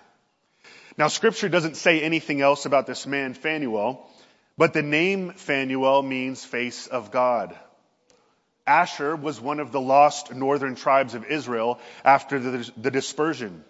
Now, 0.96 1.08
scripture 1.08 1.48
doesn't 1.48 1.76
say 1.76 2.00
anything 2.00 2.40
else 2.40 2.66
about 2.66 2.86
this 2.86 3.06
man, 3.06 3.34
Phanuel, 3.34 4.06
but 4.62 4.74
the 4.74 4.80
name 4.80 5.32
Phanuel 5.32 6.04
means 6.04 6.44
face 6.44 6.86
of 6.86 7.10
God. 7.10 7.58
Asher 8.64 9.16
was 9.16 9.40
one 9.40 9.58
of 9.58 9.72
the 9.72 9.80
lost 9.80 10.32
northern 10.32 10.76
tribes 10.76 11.14
of 11.14 11.24
Israel 11.24 11.80
after 12.04 12.38
the, 12.38 12.70
the 12.76 12.92
dispersion. 12.92 13.64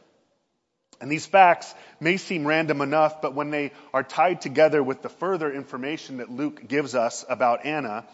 And 1.00 1.10
these 1.10 1.24
facts 1.24 1.74
may 1.98 2.18
seem 2.18 2.46
random 2.46 2.82
enough, 2.82 3.22
but 3.22 3.32
when 3.32 3.48
they 3.48 3.72
are 3.94 4.02
tied 4.02 4.42
together 4.42 4.82
with 4.82 5.00
the 5.00 5.08
further 5.08 5.50
information 5.50 6.18
that 6.18 6.30
Luke 6.30 6.68
gives 6.68 6.94
us 6.94 7.24
about 7.26 7.64
Anna, 7.64 8.04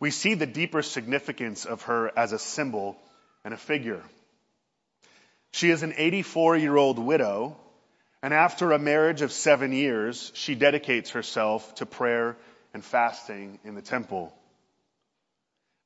we 0.00 0.10
see 0.10 0.32
the 0.32 0.46
deeper 0.46 0.80
significance 0.80 1.66
of 1.66 1.82
her 1.82 2.10
as 2.16 2.32
a 2.32 2.38
symbol 2.38 2.96
and 3.44 3.52
a 3.52 3.58
figure. 3.58 4.02
She 5.50 5.68
is 5.68 5.82
an 5.82 5.92
84 5.98 6.56
year 6.56 6.78
old 6.78 6.98
widow, 6.98 7.58
and 8.22 8.32
after 8.32 8.70
a 8.72 8.78
marriage 8.78 9.22
of 9.22 9.32
seven 9.32 9.72
years, 9.72 10.30
she 10.34 10.54
dedicates 10.54 11.10
herself 11.10 11.74
to 11.76 11.86
prayer 11.86 12.36
and 12.72 12.84
fasting 12.84 13.58
in 13.64 13.74
the 13.74 13.82
temple. 13.82 14.32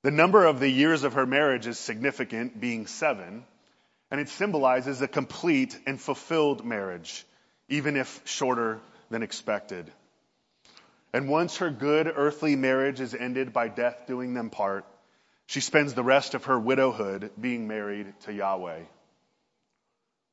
The 0.03 0.11
number 0.11 0.45
of 0.45 0.61
the 0.61 0.69
years 0.69 1.03
of 1.03 1.15
her 1.15 1.27
marriage 1.27 1.67
is 1.67 1.79
significant, 1.79 2.61
being 2.61 2.87
seven, 2.87 3.45
and 4.11 4.21
it 4.21 4.29
symbolizes 4.29 5.01
a 5.01 5.09
complete 5.09 5.77
and 5.87 6.01
fulfilled 6.01 6.65
marriage, 6.65 7.25
even 7.69 7.97
if 7.97 8.21
shorter 8.25 8.81
than 9.11 9.23
expected. 9.23 9.91
And 11.13 11.29
once 11.29 11.57
her 11.57 11.71
good 11.71 12.13
earthly 12.15 12.55
marriage 12.55 13.01
is 13.01 13.15
ended 13.15 13.53
by 13.53 13.69
death 13.69 14.07
doing 14.07 14.35
them 14.35 14.51
part, 14.51 14.85
she 15.47 15.61
spends 15.61 15.95
the 15.95 16.05
rest 16.05 16.35
of 16.35 16.45
her 16.45 16.59
widowhood 16.59 17.31
being 17.41 17.67
married 17.67 18.13
to 18.23 18.33
Yahweh. 18.33 18.81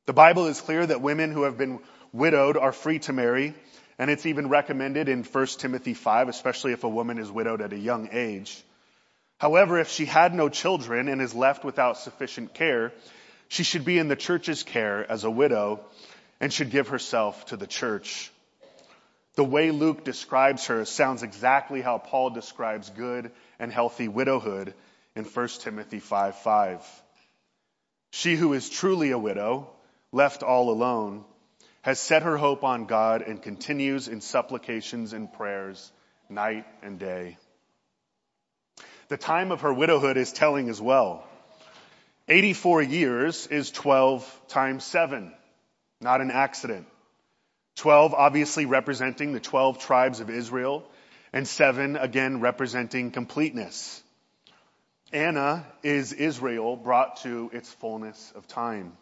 The 0.06 0.12
Bible 0.12 0.48
is 0.48 0.60
clear 0.60 0.86
that 0.86 1.00
women 1.00 1.30
who 1.30 1.44
have 1.44 1.56
been 1.56 1.80
widowed 2.12 2.58
are 2.58 2.72
free 2.72 2.98
to 3.00 3.14
marry, 3.14 3.54
and 3.98 4.10
it's 4.10 4.26
even 4.26 4.50
recommended 4.50 5.08
in 5.08 5.24
1 5.24 5.46
Timothy 5.46 5.94
5, 5.94 6.28
especially 6.28 6.72
if 6.72 6.84
a 6.84 6.88
woman 6.88 7.18
is 7.18 7.30
widowed 7.30 7.62
at 7.62 7.72
a 7.72 7.78
young 7.78 8.10
age. 8.12 8.62
However, 9.38 9.78
if 9.78 9.88
she 9.88 10.04
had 10.04 10.34
no 10.34 10.50
children 10.50 11.08
and 11.08 11.22
is 11.22 11.34
left 11.34 11.64
without 11.64 11.96
sufficient 11.96 12.52
care, 12.52 12.92
she 13.48 13.62
should 13.62 13.86
be 13.86 13.98
in 13.98 14.08
the 14.08 14.16
church's 14.16 14.62
care 14.62 15.10
as 15.10 15.24
a 15.24 15.30
widow 15.30 15.80
and 16.38 16.52
should 16.52 16.70
give 16.70 16.88
herself 16.88 17.46
to 17.46 17.56
the 17.56 17.66
church. 17.66 18.30
The 19.36 19.44
way 19.44 19.70
Luke 19.70 20.04
describes 20.04 20.66
her 20.66 20.84
sounds 20.84 21.22
exactly 21.22 21.80
how 21.80 21.96
Paul 21.96 22.30
describes 22.30 22.90
good 22.90 23.32
and 23.58 23.72
healthy 23.72 24.08
widowhood 24.08 24.74
in 25.16 25.24
1 25.24 25.48
Timothy 25.60 25.98
5 25.98 26.36
5. 26.36 27.02
She 28.10 28.36
who 28.36 28.52
is 28.52 28.68
truly 28.68 29.10
a 29.10 29.18
widow, 29.18 29.73
left 30.14 30.42
all 30.42 30.70
alone, 30.70 31.24
has 31.82 31.98
set 31.98 32.22
her 32.22 32.36
hope 32.36 32.64
on 32.64 32.86
God 32.86 33.22
and 33.22 33.42
continues 33.42 34.08
in 34.08 34.20
supplications 34.20 35.12
and 35.12 35.30
prayers 35.30 35.92
night 36.30 36.64
and 36.82 36.98
day. 36.98 37.36
The 39.08 39.16
time 39.18 39.52
of 39.52 39.62
her 39.62 39.74
widowhood 39.74 40.16
is 40.16 40.32
telling 40.32 40.70
as 40.70 40.80
well. 40.80 41.26
84 42.28 42.82
years 42.82 43.46
is 43.48 43.70
12 43.70 44.40
times 44.48 44.84
7, 44.84 45.34
not 46.00 46.22
an 46.22 46.30
accident. 46.30 46.86
12 47.76 48.14
obviously 48.14 48.66
representing 48.66 49.32
the 49.32 49.40
12 49.40 49.80
tribes 49.80 50.20
of 50.20 50.30
Israel, 50.30 50.84
and 51.32 51.46
7 51.46 51.96
again 51.96 52.40
representing 52.40 53.10
completeness. 53.10 54.02
Anna 55.12 55.66
is 55.82 56.12
Israel 56.12 56.76
brought 56.76 57.16
to 57.22 57.50
its 57.52 57.70
fullness 57.74 58.32
of 58.36 58.46
time. 58.46 58.96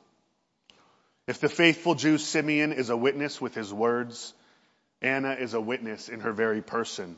If 1.26 1.40
the 1.40 1.48
faithful 1.48 1.94
Jew 1.94 2.18
Simeon 2.18 2.72
is 2.72 2.90
a 2.90 2.96
witness 2.96 3.40
with 3.40 3.54
his 3.54 3.72
words, 3.72 4.34
Anna 5.00 5.32
is 5.32 5.54
a 5.54 5.60
witness 5.60 6.08
in 6.08 6.20
her 6.20 6.32
very 6.32 6.62
person. 6.62 7.16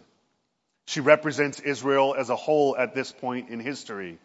She 0.86 1.00
represents 1.00 1.60
Israel 1.60 2.14
as 2.16 2.28
a 2.28 2.36
whole 2.36 2.76
at 2.76 2.94
this 2.94 3.12
point 3.12 3.48
in 3.48 3.60
history. 3.60 4.18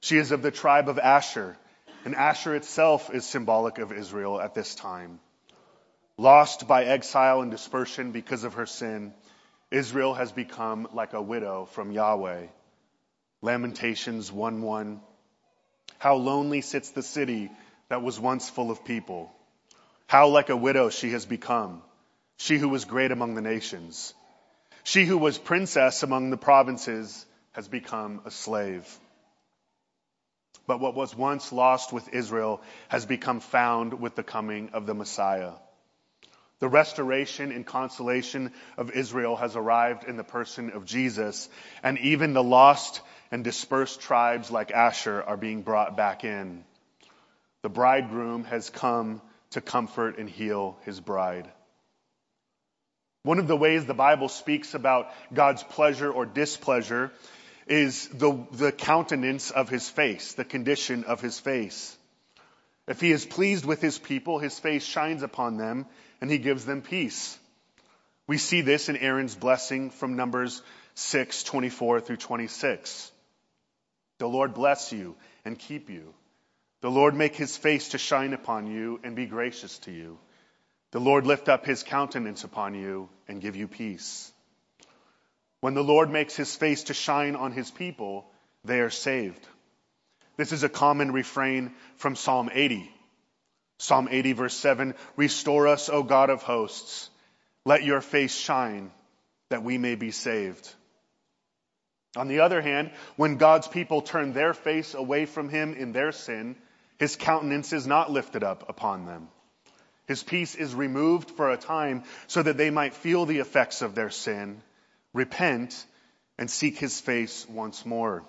She 0.00 0.18
is 0.18 0.30
of 0.30 0.42
the 0.42 0.52
tribe 0.52 0.88
of 0.88 0.98
Asher, 0.98 1.56
and 2.04 2.14
Asher 2.14 2.54
itself 2.54 3.12
is 3.12 3.24
symbolic 3.24 3.78
of 3.78 3.90
Israel 3.90 4.40
at 4.40 4.54
this 4.54 4.74
time. 4.74 5.18
Lost 6.16 6.68
by 6.68 6.84
exile 6.84 7.40
and 7.40 7.50
dispersion 7.50 8.12
because 8.12 8.44
of 8.44 8.54
her 8.54 8.66
sin, 8.66 9.12
Israel 9.70 10.14
has 10.14 10.30
become 10.30 10.86
like 10.92 11.14
a 11.14 11.22
widow 11.22 11.64
from 11.64 11.90
Yahweh. 11.90 12.46
Lamentations 13.42 14.30
1 14.30 14.62
1. 14.62 15.00
How 15.98 16.14
lonely 16.14 16.60
sits 16.60 16.90
the 16.90 17.02
city 17.02 17.50
that 17.94 18.02
was 18.02 18.18
once 18.18 18.50
full 18.50 18.72
of 18.72 18.84
people. 18.84 19.32
How 20.08 20.26
like 20.26 20.48
a 20.48 20.56
widow 20.56 20.90
she 20.90 21.10
has 21.10 21.24
become, 21.26 21.80
she 22.36 22.58
who 22.58 22.68
was 22.68 22.84
great 22.84 23.12
among 23.12 23.36
the 23.36 23.40
nations. 23.40 24.12
She 24.82 25.04
who 25.04 25.16
was 25.16 25.38
princess 25.38 26.02
among 26.02 26.30
the 26.30 26.36
provinces 26.36 27.24
has 27.52 27.68
become 27.68 28.22
a 28.24 28.32
slave. 28.32 28.84
But 30.66 30.80
what 30.80 30.96
was 30.96 31.14
once 31.14 31.52
lost 31.52 31.92
with 31.92 32.12
Israel 32.12 32.62
has 32.88 33.06
become 33.06 33.38
found 33.38 34.00
with 34.00 34.16
the 34.16 34.24
coming 34.24 34.70
of 34.72 34.86
the 34.86 34.94
Messiah. 34.94 35.52
The 36.58 36.68
restoration 36.68 37.52
and 37.52 37.64
consolation 37.64 38.50
of 38.76 38.90
Israel 38.90 39.36
has 39.36 39.54
arrived 39.54 40.02
in 40.02 40.16
the 40.16 40.24
person 40.24 40.70
of 40.70 40.84
Jesus, 40.84 41.48
and 41.84 41.96
even 41.98 42.32
the 42.32 42.42
lost 42.42 43.02
and 43.30 43.44
dispersed 43.44 44.00
tribes 44.00 44.50
like 44.50 44.72
Asher 44.72 45.22
are 45.22 45.36
being 45.36 45.62
brought 45.62 45.96
back 45.96 46.24
in. 46.24 46.64
The 47.64 47.70
bridegroom 47.70 48.44
has 48.44 48.68
come 48.68 49.22
to 49.52 49.62
comfort 49.62 50.18
and 50.18 50.28
heal 50.28 50.76
his 50.84 51.00
bride. 51.00 51.50
One 53.22 53.38
of 53.38 53.48
the 53.48 53.56
ways 53.56 53.86
the 53.86 53.94
Bible 53.94 54.28
speaks 54.28 54.74
about 54.74 55.10
God's 55.32 55.62
pleasure 55.62 56.12
or 56.12 56.26
displeasure 56.26 57.10
is 57.66 58.06
the, 58.08 58.46
the 58.52 58.70
countenance 58.70 59.50
of 59.50 59.70
his 59.70 59.88
face, 59.88 60.34
the 60.34 60.44
condition 60.44 61.04
of 61.04 61.22
his 61.22 61.40
face. 61.40 61.96
If 62.86 63.00
he 63.00 63.12
is 63.12 63.24
pleased 63.24 63.64
with 63.64 63.80
his 63.80 63.98
people, 63.98 64.38
his 64.38 64.58
face 64.58 64.84
shines 64.84 65.22
upon 65.22 65.56
them 65.56 65.86
and 66.20 66.30
he 66.30 66.36
gives 66.36 66.66
them 66.66 66.82
peace. 66.82 67.38
We 68.26 68.36
see 68.36 68.60
this 68.60 68.90
in 68.90 68.98
Aaron's 68.98 69.36
blessing 69.36 69.88
from 69.88 70.16
Numbers 70.16 70.60
6, 70.96 71.44
24 71.44 72.02
through 72.02 72.18
26. 72.18 73.10
The 74.18 74.28
Lord 74.28 74.52
bless 74.52 74.92
you 74.92 75.16
and 75.46 75.58
keep 75.58 75.88
you. 75.88 76.12
The 76.84 76.90
Lord 76.90 77.14
make 77.14 77.34
his 77.34 77.56
face 77.56 77.88
to 77.88 77.98
shine 77.98 78.34
upon 78.34 78.66
you 78.66 79.00
and 79.02 79.16
be 79.16 79.24
gracious 79.24 79.78
to 79.78 79.90
you. 79.90 80.18
The 80.90 81.00
Lord 81.00 81.26
lift 81.26 81.48
up 81.48 81.64
his 81.64 81.82
countenance 81.82 82.44
upon 82.44 82.74
you 82.74 83.08
and 83.26 83.40
give 83.40 83.56
you 83.56 83.66
peace. 83.66 84.30
When 85.60 85.72
the 85.72 85.82
Lord 85.82 86.10
makes 86.10 86.36
his 86.36 86.54
face 86.54 86.84
to 86.84 86.92
shine 86.92 87.36
on 87.36 87.52
his 87.52 87.70
people, 87.70 88.30
they 88.66 88.80
are 88.80 88.90
saved. 88.90 89.48
This 90.36 90.52
is 90.52 90.62
a 90.62 90.68
common 90.68 91.10
refrain 91.12 91.72
from 91.96 92.16
Psalm 92.16 92.50
80. 92.52 92.92
Psalm 93.78 94.06
80 94.10 94.32
verse 94.34 94.54
7, 94.54 94.94
Restore 95.16 95.68
us, 95.68 95.88
O 95.88 96.02
God 96.02 96.28
of 96.28 96.42
hosts. 96.42 97.08
Let 97.64 97.82
your 97.82 98.02
face 98.02 98.36
shine 98.36 98.92
that 99.48 99.62
we 99.62 99.78
may 99.78 99.94
be 99.94 100.10
saved. 100.10 100.70
On 102.14 102.28
the 102.28 102.40
other 102.40 102.60
hand, 102.60 102.90
when 103.16 103.38
God's 103.38 103.68
people 103.68 104.02
turn 104.02 104.34
their 104.34 104.52
face 104.52 104.92
away 104.92 105.24
from 105.24 105.48
him 105.48 105.72
in 105.72 105.92
their 105.92 106.12
sin, 106.12 106.56
his 106.98 107.16
countenance 107.16 107.72
is 107.72 107.86
not 107.86 108.10
lifted 108.10 108.42
up 108.42 108.68
upon 108.68 109.06
them. 109.06 109.28
His 110.06 110.22
peace 110.22 110.54
is 110.54 110.74
removed 110.74 111.30
for 111.30 111.50
a 111.50 111.56
time 111.56 112.04
so 112.26 112.42
that 112.42 112.56
they 112.56 112.70
might 112.70 112.94
feel 112.94 113.24
the 113.24 113.38
effects 113.38 113.80
of 113.82 113.94
their 113.94 114.10
sin, 114.10 114.62
repent, 115.12 115.86
and 116.38 116.50
seek 116.50 116.78
his 116.78 117.00
face 117.00 117.48
once 117.48 117.86
more. 117.86 118.24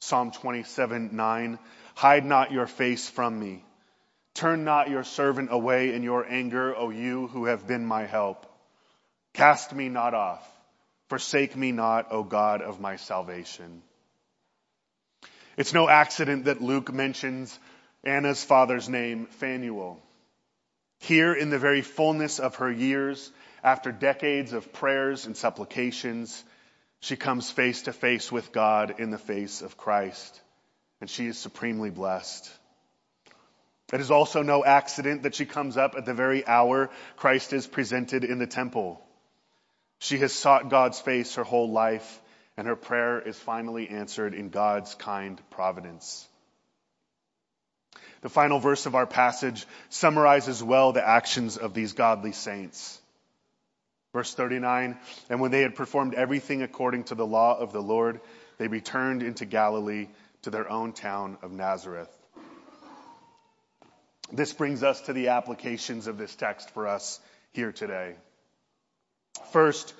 Psalm 0.00 0.32
27, 0.32 1.10
9, 1.12 1.58
hide 1.94 2.24
not 2.24 2.52
your 2.52 2.66
face 2.66 3.08
from 3.08 3.38
me 3.38 3.62
Turn 4.34 4.64
not 4.64 4.90
your 4.90 5.04
servant 5.04 5.50
away 5.52 5.94
in 5.94 6.02
your 6.02 6.26
anger, 6.28 6.76
O 6.76 6.90
you 6.90 7.28
who 7.28 7.44
have 7.44 7.68
been 7.68 7.86
my 7.86 8.04
help. 8.04 8.46
Cast 9.32 9.72
me 9.72 9.88
not 9.88 10.12
off. 10.12 10.44
Forsake 11.08 11.56
me 11.56 11.70
not, 11.70 12.08
O 12.10 12.24
God 12.24 12.60
of 12.60 12.80
my 12.80 12.96
salvation. 12.96 13.82
It's 15.56 15.72
no 15.72 15.88
accident 15.88 16.46
that 16.46 16.62
Luke 16.62 16.92
mentions 16.92 17.58
Anna's 18.02 18.42
father's 18.42 18.88
name, 18.88 19.26
Phanuel. 19.26 20.00
Here, 20.98 21.34
in 21.34 21.50
the 21.50 21.58
very 21.58 21.82
fullness 21.82 22.40
of 22.40 22.56
her 22.56 22.70
years, 22.70 23.30
after 23.62 23.92
decades 23.92 24.52
of 24.52 24.72
prayers 24.72 25.26
and 25.26 25.36
supplications, 25.36 26.42
she 27.00 27.16
comes 27.16 27.50
face 27.50 27.82
to 27.82 27.92
face 27.92 28.32
with 28.32 28.52
God 28.52 28.96
in 28.98 29.10
the 29.10 29.18
face 29.18 29.62
of 29.62 29.76
Christ, 29.76 30.40
and 31.00 31.08
she 31.08 31.26
is 31.26 31.38
supremely 31.38 31.90
blessed. 31.90 32.50
It 33.92 34.00
is 34.00 34.10
also 34.10 34.42
no 34.42 34.64
accident 34.64 35.22
that 35.22 35.34
she 35.34 35.46
comes 35.46 35.76
up 35.76 35.94
at 35.96 36.04
the 36.04 36.14
very 36.14 36.46
hour 36.46 36.90
Christ 37.16 37.52
is 37.52 37.66
presented 37.66 38.24
in 38.24 38.38
the 38.38 38.46
temple. 38.46 39.00
She 39.98 40.18
has 40.18 40.32
sought 40.32 40.70
God's 40.70 41.00
face 41.00 41.36
her 41.36 41.44
whole 41.44 41.70
life, 41.70 42.20
and 42.56 42.66
her 42.66 42.76
prayer 42.76 43.20
is 43.20 43.38
finally 43.38 43.88
answered 43.88 44.34
in 44.34 44.48
God's 44.48 44.94
kind 44.94 45.40
providence. 45.50 46.28
The 48.22 48.28
final 48.28 48.58
verse 48.58 48.86
of 48.86 48.94
our 48.94 49.06
passage 49.06 49.66
summarizes 49.90 50.62
well 50.62 50.92
the 50.92 51.06
actions 51.06 51.56
of 51.56 51.74
these 51.74 51.92
godly 51.92 52.32
saints. 52.32 53.00
Verse 54.12 54.32
39, 54.32 54.96
and 55.28 55.40
when 55.40 55.50
they 55.50 55.62
had 55.62 55.74
performed 55.74 56.14
everything 56.14 56.62
according 56.62 57.04
to 57.04 57.16
the 57.16 57.26
law 57.26 57.58
of 57.58 57.72
the 57.72 57.82
Lord, 57.82 58.20
they 58.58 58.68
returned 58.68 59.22
into 59.22 59.44
Galilee 59.44 60.06
to 60.42 60.50
their 60.50 60.70
own 60.70 60.92
town 60.92 61.36
of 61.42 61.50
Nazareth. 61.50 62.08
This 64.32 64.52
brings 64.52 64.82
us 64.82 65.00
to 65.02 65.12
the 65.12 65.28
applications 65.28 66.06
of 66.06 66.16
this 66.16 66.34
text 66.34 66.70
for 66.70 66.86
us 66.86 67.20
here 67.52 67.72
today. 67.72 68.14
First, 69.52 69.92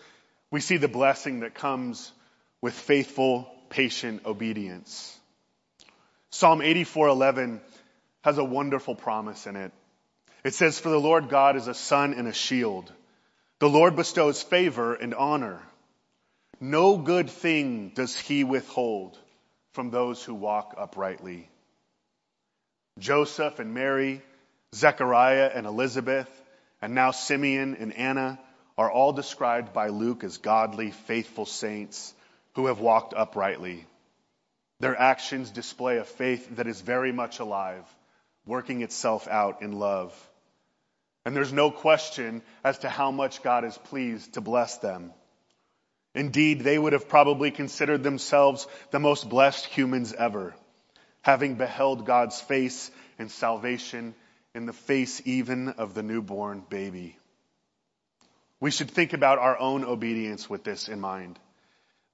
we 0.50 0.60
see 0.60 0.76
the 0.76 0.88
blessing 0.88 1.40
that 1.40 1.54
comes 1.54 2.12
with 2.64 2.72
faithful, 2.72 3.46
patient 3.68 4.24
obedience. 4.24 5.20
Psalm 6.30 6.62
84:11 6.62 7.60
has 8.22 8.38
a 8.38 8.44
wonderful 8.58 8.94
promise 8.94 9.46
in 9.46 9.54
it. 9.54 9.70
It 10.44 10.54
says, 10.54 10.80
"For 10.80 10.88
the 10.88 10.98
Lord 10.98 11.28
God 11.28 11.56
is 11.56 11.68
a 11.68 11.74
sun 11.74 12.14
and 12.14 12.26
a 12.26 12.32
shield. 12.32 12.90
The 13.58 13.68
Lord 13.68 13.96
bestows 13.96 14.42
favor 14.42 14.94
and 14.94 15.14
honor. 15.14 15.60
No 16.58 16.96
good 16.96 17.28
thing 17.28 17.90
does 17.90 18.18
he 18.18 18.44
withhold 18.44 19.18
from 19.72 19.90
those 19.90 20.24
who 20.24 20.32
walk 20.32 20.74
uprightly." 20.78 21.50
Joseph 22.98 23.58
and 23.58 23.74
Mary, 23.74 24.22
Zechariah 24.74 25.50
and 25.54 25.66
Elizabeth, 25.66 26.30
and 26.80 26.94
now 26.94 27.10
Simeon 27.10 27.76
and 27.76 27.92
Anna 27.92 28.40
are 28.78 28.90
all 28.90 29.12
described 29.12 29.74
by 29.74 29.88
Luke 29.88 30.24
as 30.24 30.38
godly, 30.38 30.92
faithful 30.92 31.44
saints 31.44 32.14
who 32.54 32.66
have 32.66 32.80
walked 32.80 33.14
uprightly. 33.14 33.86
Their 34.80 34.98
actions 34.98 35.50
display 35.50 35.98
a 35.98 36.04
faith 36.04 36.56
that 36.56 36.66
is 36.66 36.80
very 36.80 37.12
much 37.12 37.38
alive, 37.38 37.84
working 38.46 38.82
itself 38.82 39.28
out 39.28 39.62
in 39.62 39.72
love. 39.72 40.12
And 41.24 41.34
there's 41.34 41.52
no 41.52 41.70
question 41.70 42.42
as 42.62 42.78
to 42.78 42.88
how 42.88 43.10
much 43.10 43.42
God 43.42 43.64
is 43.64 43.78
pleased 43.78 44.34
to 44.34 44.40
bless 44.40 44.78
them. 44.78 45.12
Indeed, 46.14 46.60
they 46.60 46.78
would 46.78 46.92
have 46.92 47.08
probably 47.08 47.50
considered 47.50 48.02
themselves 48.02 48.66
the 48.90 49.00
most 49.00 49.28
blessed 49.28 49.64
humans 49.66 50.12
ever, 50.12 50.54
having 51.22 51.54
beheld 51.54 52.06
God's 52.06 52.40
face 52.40 52.90
and 53.18 53.30
salvation 53.30 54.14
in 54.54 54.66
the 54.66 54.72
face 54.72 55.22
even 55.24 55.70
of 55.70 55.94
the 55.94 56.02
newborn 56.02 56.62
baby. 56.68 57.18
We 58.60 58.70
should 58.70 58.90
think 58.90 59.12
about 59.12 59.38
our 59.38 59.58
own 59.58 59.84
obedience 59.84 60.48
with 60.48 60.62
this 60.62 60.88
in 60.88 61.00
mind. 61.00 61.38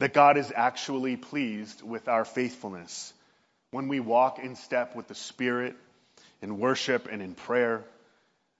That 0.00 0.14
God 0.14 0.38
is 0.38 0.50
actually 0.54 1.16
pleased 1.16 1.82
with 1.82 2.08
our 2.08 2.24
faithfulness 2.24 3.12
when 3.70 3.86
we 3.86 4.00
walk 4.00 4.38
in 4.38 4.56
step 4.56 4.96
with 4.96 5.08
the 5.08 5.14
Spirit 5.14 5.76
in 6.40 6.58
worship 6.58 7.06
and 7.12 7.20
in 7.20 7.34
prayer 7.34 7.84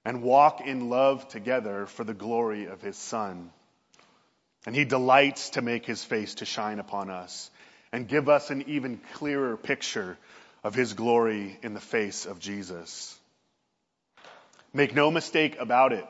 and 0.05 0.21
walk 0.21 0.61
in 0.61 0.89
love 0.89 1.27
together 1.29 1.87
for 1.87 2.03
the 2.03 2.13
glory 2.13 2.65
of 2.65 2.81
His 2.81 2.95
Son. 2.95 3.49
And 4.67 4.75
He 4.75 4.85
delights 4.85 5.49
to 5.51 5.63
make 5.63 5.83
His 5.83 6.03
face 6.03 6.35
to 6.35 6.45
shine 6.45 6.77
upon 6.77 7.09
us 7.09 7.49
and 7.91 8.07
give 8.07 8.29
us 8.29 8.51
an 8.51 8.65
even 8.67 9.01
clearer 9.13 9.57
picture 9.57 10.19
of 10.63 10.75
His 10.75 10.93
glory 10.93 11.57
in 11.63 11.73
the 11.73 11.79
face 11.79 12.27
of 12.27 12.37
Jesus. 12.37 13.17
Make 14.75 14.93
no 14.93 15.09
mistake 15.09 15.57
about 15.59 15.91
it. 15.91 16.05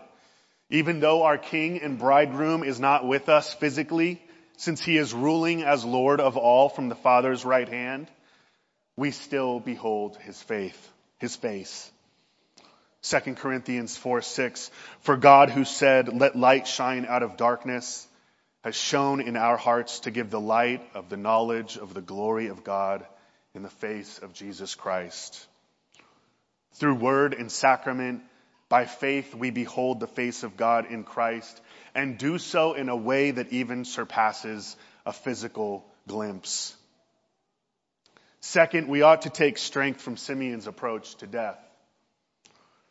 Even 0.69 0.99
though 0.99 1.23
our 1.23 1.37
king 1.37 1.81
and 1.81 1.97
bridegroom 1.97 2.65
is 2.65 2.81
not 2.81 3.07
with 3.07 3.29
us 3.29 3.53
physically, 3.53 4.21
since 4.61 4.85
he 4.85 4.95
is 4.95 5.11
ruling 5.11 5.63
as 5.63 5.83
Lord 5.83 6.21
of 6.21 6.37
all 6.37 6.69
from 6.69 6.87
the 6.87 6.93
Father's 6.93 7.43
right 7.43 7.67
hand, 7.67 8.07
we 8.95 9.09
still 9.09 9.59
behold 9.59 10.17
his 10.17 10.39
faith, 10.39 10.91
his 11.17 11.35
face. 11.35 11.91
2 13.01 13.33
Corinthians 13.33 13.97
4 13.97 14.21
6, 14.21 14.69
for 14.99 15.17
God 15.17 15.49
who 15.49 15.65
said, 15.65 16.15
let 16.15 16.35
light 16.35 16.67
shine 16.67 17.07
out 17.07 17.23
of 17.23 17.37
darkness, 17.37 18.07
has 18.63 18.75
shone 18.75 19.19
in 19.19 19.35
our 19.35 19.57
hearts 19.57 20.01
to 20.01 20.11
give 20.11 20.29
the 20.29 20.39
light 20.39 20.87
of 20.93 21.09
the 21.09 21.17
knowledge 21.17 21.77
of 21.77 21.95
the 21.95 22.01
glory 22.01 22.45
of 22.45 22.63
God 22.63 23.03
in 23.55 23.63
the 23.63 23.69
face 23.69 24.19
of 24.19 24.31
Jesus 24.31 24.75
Christ. 24.75 25.43
Through 26.73 26.99
word 26.99 27.33
and 27.33 27.51
sacrament, 27.51 28.21
by 28.69 28.85
faith, 28.85 29.33
we 29.33 29.49
behold 29.49 29.99
the 29.99 30.05
face 30.05 30.43
of 30.43 30.55
God 30.55 30.85
in 30.85 31.03
Christ 31.03 31.59
and 31.95 32.17
do 32.17 32.37
so 32.37 32.73
in 32.73 32.89
a 32.89 32.95
way 32.95 33.31
that 33.31 33.51
even 33.51 33.85
surpasses 33.85 34.75
a 35.05 35.13
physical 35.13 35.85
glimpse. 36.07 36.75
Second, 38.39 38.87
we 38.87 39.01
ought 39.03 39.23
to 39.23 39.29
take 39.29 39.57
strength 39.57 40.01
from 40.01 40.17
Simeon's 40.17 40.67
approach 40.67 41.15
to 41.15 41.27
death. 41.27 41.59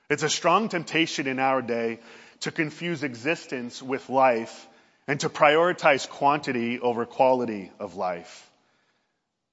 It's 0.08 0.22
a 0.22 0.28
strong 0.28 0.68
temptation 0.68 1.26
in 1.26 1.38
our 1.38 1.62
day 1.62 2.00
to 2.40 2.50
confuse 2.50 3.02
existence 3.02 3.82
with 3.82 4.08
life 4.08 4.66
and 5.06 5.20
to 5.20 5.28
prioritize 5.28 6.08
quantity 6.08 6.78
over 6.80 7.04
quality 7.04 7.70
of 7.78 7.96
life. 7.96 8.48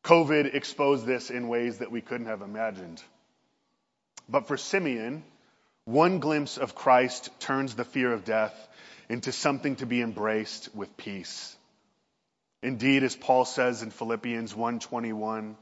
COVID 0.04 0.54
exposed 0.54 1.06
this 1.06 1.30
in 1.30 1.48
ways 1.48 1.80
that 1.80 1.92
we 1.92 2.02
couldn't 2.02 2.28
have 2.28 2.42
imagined. 2.42 3.02
But 4.30 4.48
for 4.48 4.58
Simeon, 4.58 5.24
one 5.86 6.20
glimpse 6.20 6.58
of 6.58 6.76
Christ 6.76 7.30
turns 7.40 7.76
the 7.76 7.86
fear 7.86 8.12
of 8.14 8.24
death 8.24 8.67
into 9.10 9.32
something 9.32 9.76
to 9.78 9.86
be 9.86 10.02
embraced 10.02 10.74
with 10.76 10.96
peace. 10.98 11.56
Indeed, 12.62 13.04
as 13.04 13.16
Paul 13.16 13.46
says 13.46 13.84
in 13.84 13.92
Philippians 13.92 14.54
1:21, 14.54 15.56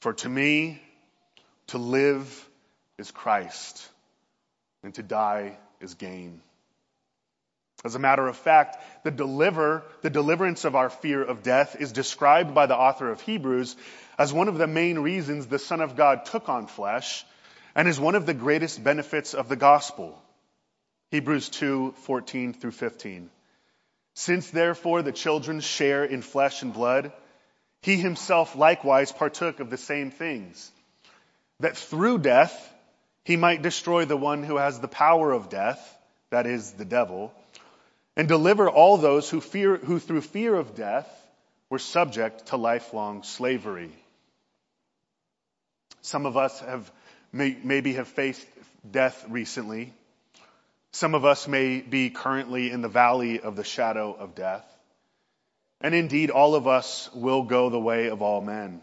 for 0.00 0.12
to 0.12 0.28
me 0.28 0.82
to 1.68 1.78
live 1.78 2.48
is 2.98 3.10
Christ 3.10 3.88
and 4.82 4.94
to 4.94 5.02
die 5.02 5.56
is 5.80 5.94
gain. 5.94 6.40
As 7.84 7.94
a 7.94 7.98
matter 7.98 8.26
of 8.26 8.36
fact, 8.36 8.78
the 9.04 9.10
deliver, 9.10 9.82
the 10.02 10.10
deliverance 10.10 10.64
of 10.64 10.74
our 10.74 10.90
fear 10.90 11.22
of 11.22 11.42
death 11.42 11.76
is 11.78 11.92
described 11.92 12.54
by 12.54 12.66
the 12.66 12.76
author 12.76 13.10
of 13.10 13.20
Hebrews 13.20 13.76
as 14.18 14.32
one 14.32 14.48
of 14.48 14.58
the 14.58 14.66
main 14.66 14.98
reasons 14.98 15.46
the 15.46 15.58
Son 15.58 15.80
of 15.80 15.96
God 15.96 16.24
took 16.24 16.48
on 16.48 16.66
flesh 16.66 17.24
and 17.74 17.86
is 17.86 18.00
one 18.00 18.14
of 18.14 18.26
the 18.26 18.34
greatest 18.34 18.82
benefits 18.82 19.34
of 19.34 19.48
the 19.48 19.56
gospel. 19.56 20.20
Hebrews 21.10 21.48
2, 21.50 21.92
14 22.02 22.52
through 22.54 22.72
15. 22.72 23.30
Since 24.14 24.50
therefore 24.50 25.02
the 25.02 25.12
children 25.12 25.60
share 25.60 26.04
in 26.04 26.22
flesh 26.22 26.62
and 26.62 26.72
blood, 26.72 27.12
he 27.82 27.96
himself 27.96 28.56
likewise 28.56 29.12
partook 29.12 29.60
of 29.60 29.70
the 29.70 29.76
same 29.76 30.10
things, 30.10 30.70
that 31.60 31.76
through 31.76 32.18
death 32.18 32.74
he 33.24 33.36
might 33.36 33.62
destroy 33.62 34.04
the 34.04 34.16
one 34.16 34.42
who 34.42 34.56
has 34.56 34.80
the 34.80 34.88
power 34.88 35.32
of 35.32 35.48
death, 35.48 35.96
that 36.30 36.46
is, 36.46 36.72
the 36.72 36.84
devil, 36.84 37.32
and 38.16 38.26
deliver 38.26 38.68
all 38.68 38.96
those 38.96 39.28
who, 39.28 39.40
fear, 39.40 39.76
who 39.76 39.98
through 39.98 40.22
fear 40.22 40.54
of 40.54 40.74
death 40.74 41.08
were 41.70 41.78
subject 41.78 42.46
to 42.46 42.56
lifelong 42.56 43.22
slavery. 43.22 43.90
Some 46.00 46.24
of 46.24 46.36
us 46.36 46.58
have 46.60 46.90
may, 47.32 47.56
maybe 47.62 47.94
have 47.94 48.08
faced 48.08 48.46
death 48.88 49.24
recently. 49.28 49.92
Some 50.96 51.14
of 51.14 51.26
us 51.26 51.46
may 51.46 51.82
be 51.82 52.08
currently 52.08 52.70
in 52.70 52.80
the 52.80 52.88
valley 52.88 53.38
of 53.38 53.54
the 53.54 53.64
shadow 53.64 54.14
of 54.14 54.34
death. 54.34 54.64
And 55.78 55.94
indeed, 55.94 56.30
all 56.30 56.54
of 56.54 56.66
us 56.66 57.10
will 57.12 57.42
go 57.42 57.68
the 57.68 57.78
way 57.78 58.06
of 58.06 58.22
all 58.22 58.40
men. 58.40 58.80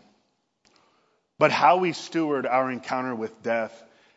But 1.40 1.50
how 1.50 1.78
we 1.78 1.92
steward 1.92 2.46
our 2.46 2.70
encounter 2.70 3.16
with 3.16 3.42
death 3.42 3.74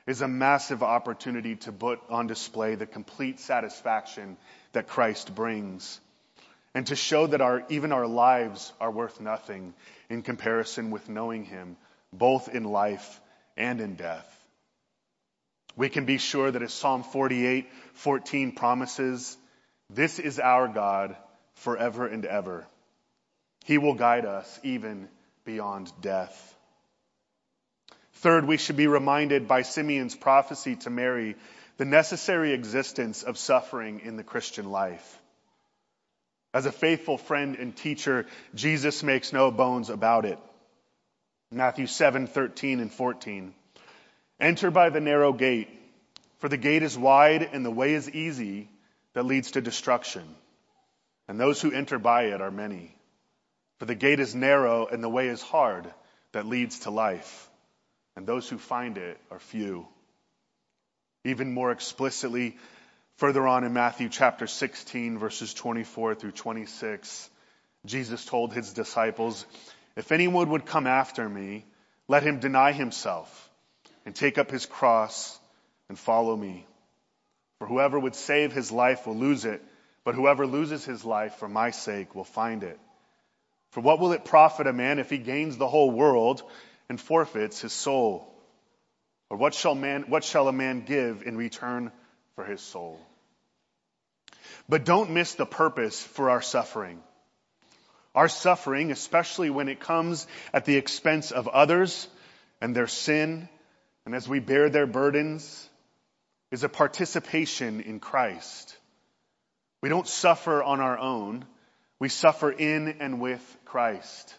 is 0.07 0.20
a 0.20 0.28
massive 0.28 0.82
opportunity 0.82 1.57
to 1.57 1.72
put 1.72 2.01
on 2.11 2.26
display 2.26 2.74
the 2.74 2.84
complete 2.84 3.40
satisfaction 3.40 4.36
that 4.72 4.88
Christ 4.88 5.34
brings 5.34 5.99
and 6.74 6.86
to 6.88 6.97
show 6.97 7.26
that 7.28 7.40
our, 7.40 7.64
even 7.70 7.92
our 7.92 8.07
lives 8.07 8.74
are 8.78 8.90
worth 8.90 9.22
nothing 9.22 9.72
in 10.11 10.20
comparison 10.20 10.90
with 10.90 11.09
knowing 11.09 11.47
Him, 11.47 11.78
both 12.12 12.51
in 12.55 12.64
life 12.64 13.22
and 13.57 13.80
in 13.80 13.94
death. 13.94 14.36
We 15.76 15.90
can 15.90 16.06
be 16.06 16.18
sure 16.18 16.50
that 16.50 16.62
as 16.62 16.72
Psalm 16.72 17.02
48, 17.02 17.68
14 17.94 18.52
promises, 18.52 19.36
this 19.90 20.18
is 20.18 20.40
our 20.40 20.68
God 20.68 21.16
forever 21.56 22.06
and 22.06 22.24
ever. 22.24 22.66
He 23.64 23.78
will 23.78 23.94
guide 23.94 24.24
us 24.24 24.60
even 24.62 25.08
beyond 25.44 25.92
death. 26.00 26.54
Third, 28.14 28.46
we 28.46 28.56
should 28.56 28.76
be 28.76 28.86
reminded 28.86 29.46
by 29.46 29.62
Simeon's 29.62 30.14
prophecy 30.14 30.76
to 30.76 30.90
Mary 30.90 31.36
the 31.76 31.84
necessary 31.84 32.52
existence 32.52 33.22
of 33.22 33.36
suffering 33.36 34.00
in 34.00 34.16
the 34.16 34.24
Christian 34.24 34.70
life. 34.70 35.18
As 36.54 36.64
a 36.64 36.72
faithful 36.72 37.18
friend 37.18 37.56
and 37.56 37.76
teacher, 37.76 38.24
Jesus 38.54 39.02
makes 39.02 39.32
no 39.32 39.50
bones 39.50 39.90
about 39.90 40.24
it. 40.24 40.38
Matthew 41.52 41.86
7, 41.86 42.26
13 42.26 42.80
and 42.80 42.90
14. 42.90 43.54
Enter 44.39 44.70
by 44.70 44.91
the 44.91 45.01
narrow 45.01 45.32
gate, 45.32 45.68
for 46.39 46.49
the 46.49 46.59
gate 46.59 46.82
is 46.82 46.99
wide 46.99 47.43
and 47.43 47.64
the 47.64 47.70
way 47.70 47.95
is 47.95 48.11
easy 48.11 48.68
that 49.14 49.24
leads 49.24 49.53
to 49.53 49.62
destruction. 49.62 50.22
And 51.26 51.41
those 51.41 51.61
who 51.61 51.72
enter 51.72 51.99
by 51.99 52.24
it 52.24 52.43
are 52.43 52.51
many. 52.51 52.95
For 53.78 53.87
the 53.87 53.95
gate 53.95 54.20
is 54.20 54.34
narrow 54.34 54.87
and 54.87 55.03
the 55.03 55.09
way 55.09 55.28
is 55.28 55.41
hard 55.41 55.91
that 56.32 56.47
leads 56.47 56.80
to 56.80 56.91
life. 56.91 57.49
And 58.14 58.26
those 58.26 58.49
who 58.49 58.59
find 58.59 58.99
it 58.99 59.18
are 59.30 59.39
few. 59.39 59.89
Even 61.24 61.53
more 61.53 61.72
explicitly, 61.72 62.59
further 63.16 63.47
on 63.47 63.64
in 63.64 63.72
Matthew 63.72 64.11
chapter 64.11 64.47
16, 64.47 65.18
verses 65.18 65.55
24 65.55 66.14
through 66.14 66.32
26, 66.32 67.30
Jesus 67.87 68.24
told 68.24 68.53
his 68.53 68.72
disciples, 68.74 69.47
If 69.97 70.12
anyone 70.12 70.51
would 70.51 70.66
come 70.66 70.87
after 70.87 71.26
me, 71.26 71.64
let 72.07 72.22
him 72.22 72.39
deny 72.39 72.72
himself 72.72 73.45
and 74.07 74.14
take 74.14 74.38
up 74.38 74.50
his 74.50 74.64
cross 74.64 75.38
and 75.90 75.98
follow 75.98 76.34
me. 76.34 76.64
For 77.59 77.66
whoever 77.66 77.98
would 77.98 78.14
save 78.14 78.52
his 78.52 78.70
life 78.70 79.07
will 79.07 79.16
lose 79.16 79.44
it, 79.44 79.62
but 80.04 80.14
whoever 80.14 80.46
loses 80.46 80.84
his 80.84 81.04
life 81.04 81.34
for 81.34 81.48
my 81.48 81.72
sake 81.72 82.14
will 82.14 82.24
find 82.24 82.62
it. 82.62 82.78
For 83.72 83.80
what 83.80 83.98
will 83.98 84.12
it 84.12 84.24
profit 84.24 84.68
a 84.68 84.72
man 84.72 85.00
if 85.00 85.11
he 85.11 85.18
gains 85.18 85.57
the 85.57 85.68
whole 85.68 85.90
world 85.90 86.42
and 86.88 87.00
forfeits 87.00 87.61
his 87.61 87.72
soul? 87.72 88.32
Or 89.28 89.36
what 89.36 89.54
shall, 89.54 89.74
man, 89.74 90.04
what 90.09 90.22
shall 90.22 90.46
a 90.46 90.52
man 90.52 90.84
give 90.84 91.22
in 91.22 91.36
return 91.36 91.90
for 92.36 92.44
his 92.44 92.61
soul? 92.61 93.00
But 94.68 94.84
don't 94.84 95.11
miss 95.11 95.34
the 95.34 95.46
purpose 95.46 96.00
for 96.00 96.30
our 96.30 96.42
suffering. 96.42 97.02
Our 98.14 98.28
suffering, 98.28 98.92
especially 98.92 99.50
when 99.50 99.68
it 99.68 99.80
comes 99.80 100.26
at 100.52 100.64
the 100.64 100.76
expense 100.76 101.32
of 101.32 101.48
others 101.48 102.09
and 102.61 102.74
their 102.74 102.86
sin, 102.86 103.48
and 104.07 104.14
as 104.14 104.26
we 104.26 104.40
bear 104.40 104.70
their 104.70 104.86
burdens, 104.86 105.68
is 106.50 106.64
a 106.64 106.68
participation 106.68 107.82
in 107.82 108.00
Christ. 108.00 108.76
We 109.82 109.90
don't 109.90 110.09
suffer 110.09 110.62
on 110.62 110.80
our 110.80 110.98
own. 110.98 111.44
We 111.98 112.09
suffer 112.09 112.50
in 112.50 112.96
and 113.00 113.20
with 113.20 113.57
Christ. 113.66 114.34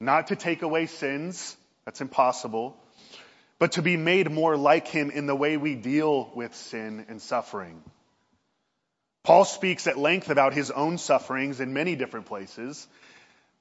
Not 0.00 0.26
to 0.26 0.36
take 0.36 0.60
away 0.60 0.86
sins. 0.86 1.56
That's 1.86 2.02
impossible 2.02 2.76
but 3.62 3.70
to 3.70 3.82
be 3.82 3.96
made 3.96 4.28
more 4.28 4.56
like 4.56 4.88
him 4.88 5.08
in 5.08 5.26
the 5.26 5.36
way 5.36 5.56
we 5.56 5.76
deal 5.76 6.32
with 6.34 6.52
sin 6.52 7.06
and 7.08 7.22
suffering. 7.22 7.80
Paul 9.22 9.44
speaks 9.44 9.86
at 9.86 9.96
length 9.96 10.30
about 10.30 10.52
his 10.52 10.72
own 10.72 10.98
sufferings 10.98 11.60
in 11.60 11.72
many 11.72 11.94
different 11.94 12.26
places, 12.26 12.84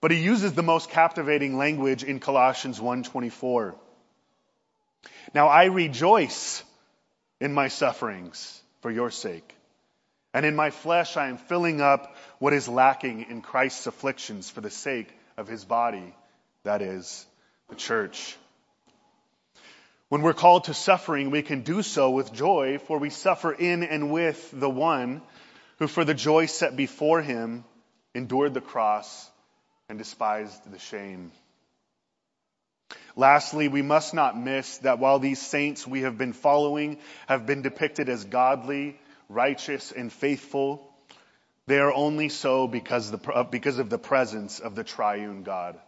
but 0.02 0.10
he 0.10 0.18
uses 0.18 0.54
the 0.54 0.64
most 0.64 0.90
captivating 0.90 1.56
language 1.56 2.04
in 2.04 2.20
Colossians 2.20 2.80
1:24. 2.80 3.76
Now 5.34 5.48
I 5.48 5.66
rejoice 5.66 6.64
in 7.40 7.54
my 7.54 7.68
sufferings 7.70 8.62
for 8.82 8.92
your 8.92 9.12
sake. 9.12 9.56
And 10.34 10.46
in 10.46 10.56
my 10.56 10.70
flesh 10.70 11.18
I 11.18 11.28
am 11.28 11.38
filling 11.38 11.82
up 11.82 12.16
what 12.40 12.54
is 12.54 12.68
lacking 12.68 13.26
in 13.30 13.42
Christ's 13.42 13.88
afflictions 13.88 14.50
for 14.50 14.62
the 14.62 14.70
sake 14.70 15.10
of 15.38 15.48
his 15.48 15.66
body, 15.66 16.16
that 16.64 16.82
is, 16.82 17.26
the 17.70 17.76
church. 17.76 18.38
When 20.10 20.22
we're 20.22 20.34
called 20.34 20.66
to 20.66 20.74
suffering, 20.74 21.32
we 21.32 21.42
can 21.42 21.62
do 21.62 21.82
so 21.82 22.12
with 22.12 22.34
joy, 22.34 22.80
for 22.80 22.98
we 22.98 23.10
suffer 23.10 23.54
in 23.54 23.84
and 23.84 24.12
with 24.12 24.52
the 24.52 24.70
one 24.70 25.22
who, 25.80 25.88
for 25.88 26.04
the 26.04 26.14
joy 26.14 26.48
set 26.48 26.76
before 26.76 27.22
him, 27.22 27.64
endured 28.14 28.54
the 28.54 28.62
cross 28.62 29.30
and 29.88 29.98
despised 29.98 30.70
the 30.70 30.80
shame. 30.80 31.32
Lastly, 33.16 33.68
we 33.68 33.82
must 33.82 34.14
not 34.14 34.40
miss 34.40 34.78
that 34.80 35.00
while 35.00 35.20
these 35.20 35.42
saints 35.42 35.86
we 35.86 36.02
have 36.02 36.18
been 36.18 36.34
following 36.34 36.98
have 37.28 37.46
been 37.46 37.62
depicted 37.62 38.10
as 38.10 38.24
godly, 38.24 39.00
righteous, 39.30 39.92
and 39.92 40.12
faithful, 40.12 40.88
they 41.68 41.80
are 41.80 41.94
only 41.94 42.30
so 42.30 42.68
because, 42.68 43.12
the, 43.12 43.32
uh, 43.32 43.44
because 43.44 43.80
of 43.80 43.90
the 43.90 43.98
presence 43.98 44.60
of 44.60 44.76
the 44.76 44.84
triune 44.84 45.44
God. 45.44 45.80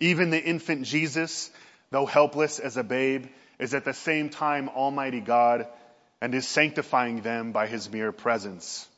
Even 0.00 0.30
the 0.30 0.42
infant 0.42 0.84
Jesus 0.84 1.50
though 1.92 2.06
helpless 2.06 2.58
as 2.58 2.76
a 2.76 2.82
babe, 2.82 3.26
is 3.58 3.74
at 3.74 3.84
the 3.84 3.92
same 3.92 4.30
time 4.30 4.68
Almighty 4.70 5.20
God 5.20 5.68
and 6.20 6.34
is 6.34 6.48
sanctifying 6.48 7.20
them 7.20 7.52
by 7.52 7.66
his 7.66 7.90
mere 7.90 8.10
presence. 8.10 8.88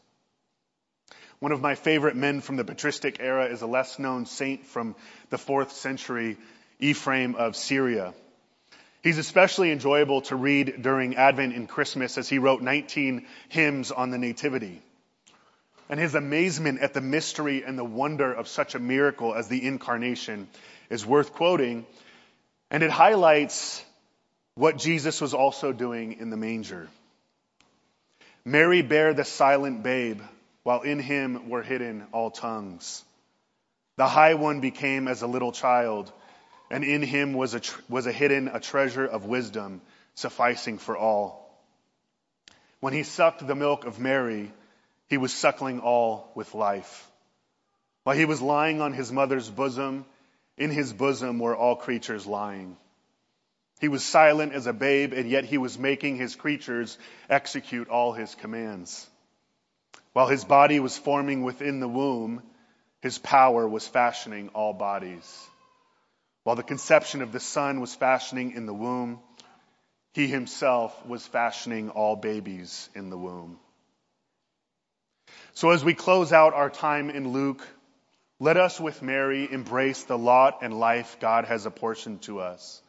One 1.41 1.53
of 1.53 1.61
my 1.61 1.75
favorite 1.75 2.17
men 2.17 2.41
from 2.41 2.57
the 2.57 2.65
patristic 2.65 3.17
era 3.21 3.47
is 3.47 3.61
a 3.61 3.67
less 3.67 3.99
known 3.99 4.25
saint 4.25 4.65
from 4.67 4.95
the 5.29 5.39
fourth 5.39 5.73
century, 5.73 6.39
Ephraim 6.79 7.35
of 7.35 7.57
Syria. 7.57 8.15
He's 9.03 9.19
especially 9.19 9.71
enjoyable 9.71 10.23
to 10.23 10.37
read 10.37 10.83
during 10.83 11.17
Advent 11.17 11.55
and 11.55 11.69
Christmas 11.69 12.17
as 12.17 12.29
he 12.29 12.39
wrote 12.39 12.63
19 12.63 13.27
hymns 13.49 13.91
on 13.91 14.11
the 14.11 14.19
Nativity. 14.19 14.81
And 15.91 16.01
his 16.01 16.15
amazement 16.15 16.81
at 16.81 16.95
the 16.95 17.03
mystery 17.03 17.63
and 17.65 17.79
the 17.79 17.85
wonder 17.85 18.33
of 18.33 18.49
such 18.49 18.75
a 18.75 18.79
miracle 18.79 19.35
as 19.35 19.49
the 19.49 19.67
incarnation 19.67 20.49
is 20.89 21.05
worth 21.05 21.33
quoting 21.33 21.85
and 22.71 22.83
it 22.83 22.91
highlights 22.91 23.85
what 24.55 24.79
Jesus 24.79 25.21
was 25.21 25.35
also 25.35 25.73
doing 25.73 26.15
in 26.15 26.31
the 26.31 26.37
manger. 26.37 26.89
Mary 28.45 28.83
bare 28.83 29.15
the 29.15 29.25
silent 29.25 29.83
babe, 29.83 30.21
while 30.65 30.83
in 30.83 30.99
him 30.99 31.49
were 31.49 31.63
hidden 31.63 32.05
all 32.13 32.31
tongues. 32.31 33.05
The 33.97 34.09
high 34.09 34.35
one 34.35 34.61
became 34.61 35.09
as 35.09 35.23
a 35.23 35.27
little 35.27 35.53
child, 35.53 36.13
and 36.75 36.83
in 36.83 37.03
him 37.03 37.35
was 37.35 37.55
a, 37.55 37.61
was 37.89 38.09
a 38.09 38.11
hidden 38.11 38.49
a 38.49 38.59
treasure 38.59 39.07
of 39.07 39.27
wisdom 39.27 39.81
sufficing 40.15 40.77
for 40.77 40.97
all. 40.97 41.57
When 42.81 42.93
he 42.93 43.05
sucked 43.05 43.47
the 43.47 43.55
milk 43.55 43.85
of 43.85 44.01
Mary, 44.01 44.51
he 45.07 45.17
was 45.17 45.33
suckling 45.33 45.79
all 45.79 46.33
with 46.35 46.53
life. 46.53 47.09
While 48.03 48.17
he 48.17 48.25
was 48.25 48.43
lying 48.43 48.81
on 48.81 48.93
his 48.93 49.13
mother's 49.13 49.49
bosom, 49.49 50.05
in 50.59 50.73
his 50.73 50.93
bosom 50.93 51.39
were 51.39 51.55
all 51.55 51.77
creatures 51.77 52.27
lying. 52.27 52.77
He 53.81 53.87
was 53.87 54.03
silent 54.03 54.53
as 54.53 54.67
a 54.67 54.73
babe, 54.73 55.13
and 55.13 55.31
yet 55.31 55.45
he 55.45 55.59
was 55.59 55.79
making 55.79 56.17
his 56.17 56.35
creatures 56.35 56.99
execute 57.31 57.89
all 57.89 58.15
his 58.15 58.35
commands. 58.35 59.09
While 60.13 60.27
his 60.27 60.45
body 60.45 60.81
was 60.81 60.99
forming 60.99 61.45
within 61.45 61.79
the 61.79 61.87
womb, 61.87 62.43
his 63.01 63.17
power 63.19 63.69
was 63.69 63.87
fashioning 63.87 64.49
all 64.55 64.73
bodies. 64.73 65.49
While 66.45 66.57
the 66.57 66.63
conception 66.63 67.23
of 67.23 67.33
the 67.33 67.41
Son 67.41 67.81
was 67.81 67.95
fashioning 67.95 68.53
in 68.53 68.67
the 68.67 68.75
womb, 68.75 69.19
he 70.13 70.29
himself 70.29 71.05
was 71.07 71.27
fashioning 71.27 71.91
all 71.91 72.17
babies 72.17 72.89
in 72.95 73.11
the 73.11 73.19
womb. 73.19 73.59
So 75.55 75.71
as 75.71 75.85
we 75.85 75.95
close 75.95 76.33
out 76.33 76.53
our 76.55 76.71
time 76.71 77.11
in 77.11 77.33
Luke, 77.33 77.67
let 78.39 78.57
us 78.57 78.79
with 78.79 79.03
Mary 79.03 79.51
embrace 79.51 80.05
the 80.05 80.19
lot 80.19 80.59
and 80.63 80.79
life 80.79 81.17
God 81.19 81.47
has 81.47 81.65
apportioned 81.65 82.23
to 82.23 82.41
us. 82.41 82.83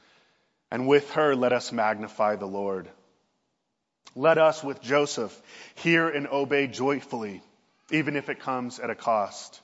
And 0.70 0.88
with 0.88 1.12
her, 1.12 1.36
let 1.36 1.54
us 1.54 1.72
magnify 1.72 2.36
the 2.36 2.48
Lord. 2.48 2.90
Let 4.16 4.38
us 4.38 4.64
with 4.64 4.82
Joseph 4.82 5.40
hear 5.76 6.10
and 6.10 6.28
obey 6.28 6.68
joyfully, 6.68 7.42
even 7.92 8.16
if 8.16 8.30
it 8.30 8.40
comes 8.40 8.80
at 8.80 8.90
a 8.90 8.96
cost. 8.96 9.62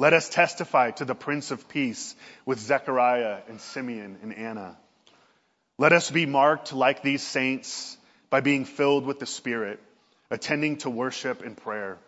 Let 0.00 0.14
us 0.14 0.30
testify 0.30 0.92
to 0.92 1.04
the 1.04 1.14
Prince 1.14 1.50
of 1.50 1.68
Peace 1.68 2.14
with 2.46 2.58
Zechariah 2.58 3.40
and 3.48 3.60
Simeon 3.60 4.16
and 4.22 4.32
Anna. 4.34 4.78
Let 5.76 5.92
us 5.92 6.10
be 6.10 6.24
marked 6.24 6.72
like 6.72 7.02
these 7.02 7.22
saints 7.22 7.98
by 8.30 8.40
being 8.40 8.64
filled 8.64 9.04
with 9.04 9.18
the 9.18 9.26
Spirit, 9.26 9.78
attending 10.30 10.78
to 10.78 10.88
worship 10.88 11.42
and 11.42 11.54
prayer. 11.54 11.98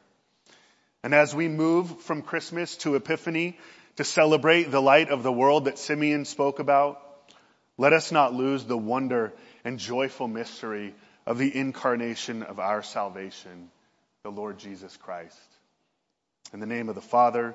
And 1.02 1.14
as 1.14 1.34
we 1.34 1.48
move 1.48 2.00
from 2.00 2.22
Christmas 2.22 2.78
to 2.78 2.94
Epiphany 2.94 3.58
to 3.96 4.04
celebrate 4.04 4.70
the 4.70 4.80
light 4.80 5.10
of 5.10 5.22
the 5.22 5.30
world 5.30 5.66
that 5.66 5.78
Simeon 5.78 6.24
spoke 6.24 6.60
about, 6.60 6.98
let 7.76 7.92
us 7.92 8.10
not 8.10 8.32
lose 8.32 8.64
the 8.64 8.78
wonder 8.78 9.34
and 9.66 9.78
joyful 9.78 10.28
mystery 10.28 10.94
of 11.26 11.36
the 11.36 11.54
incarnation 11.54 12.42
of 12.42 12.58
our 12.58 12.82
salvation, 12.82 13.70
the 14.22 14.30
Lord 14.30 14.58
Jesus 14.58 14.96
Christ. 14.96 15.36
In 16.54 16.60
the 16.60 16.66
name 16.66 16.88
of 16.88 16.94
the 16.94 17.00
Father 17.00 17.54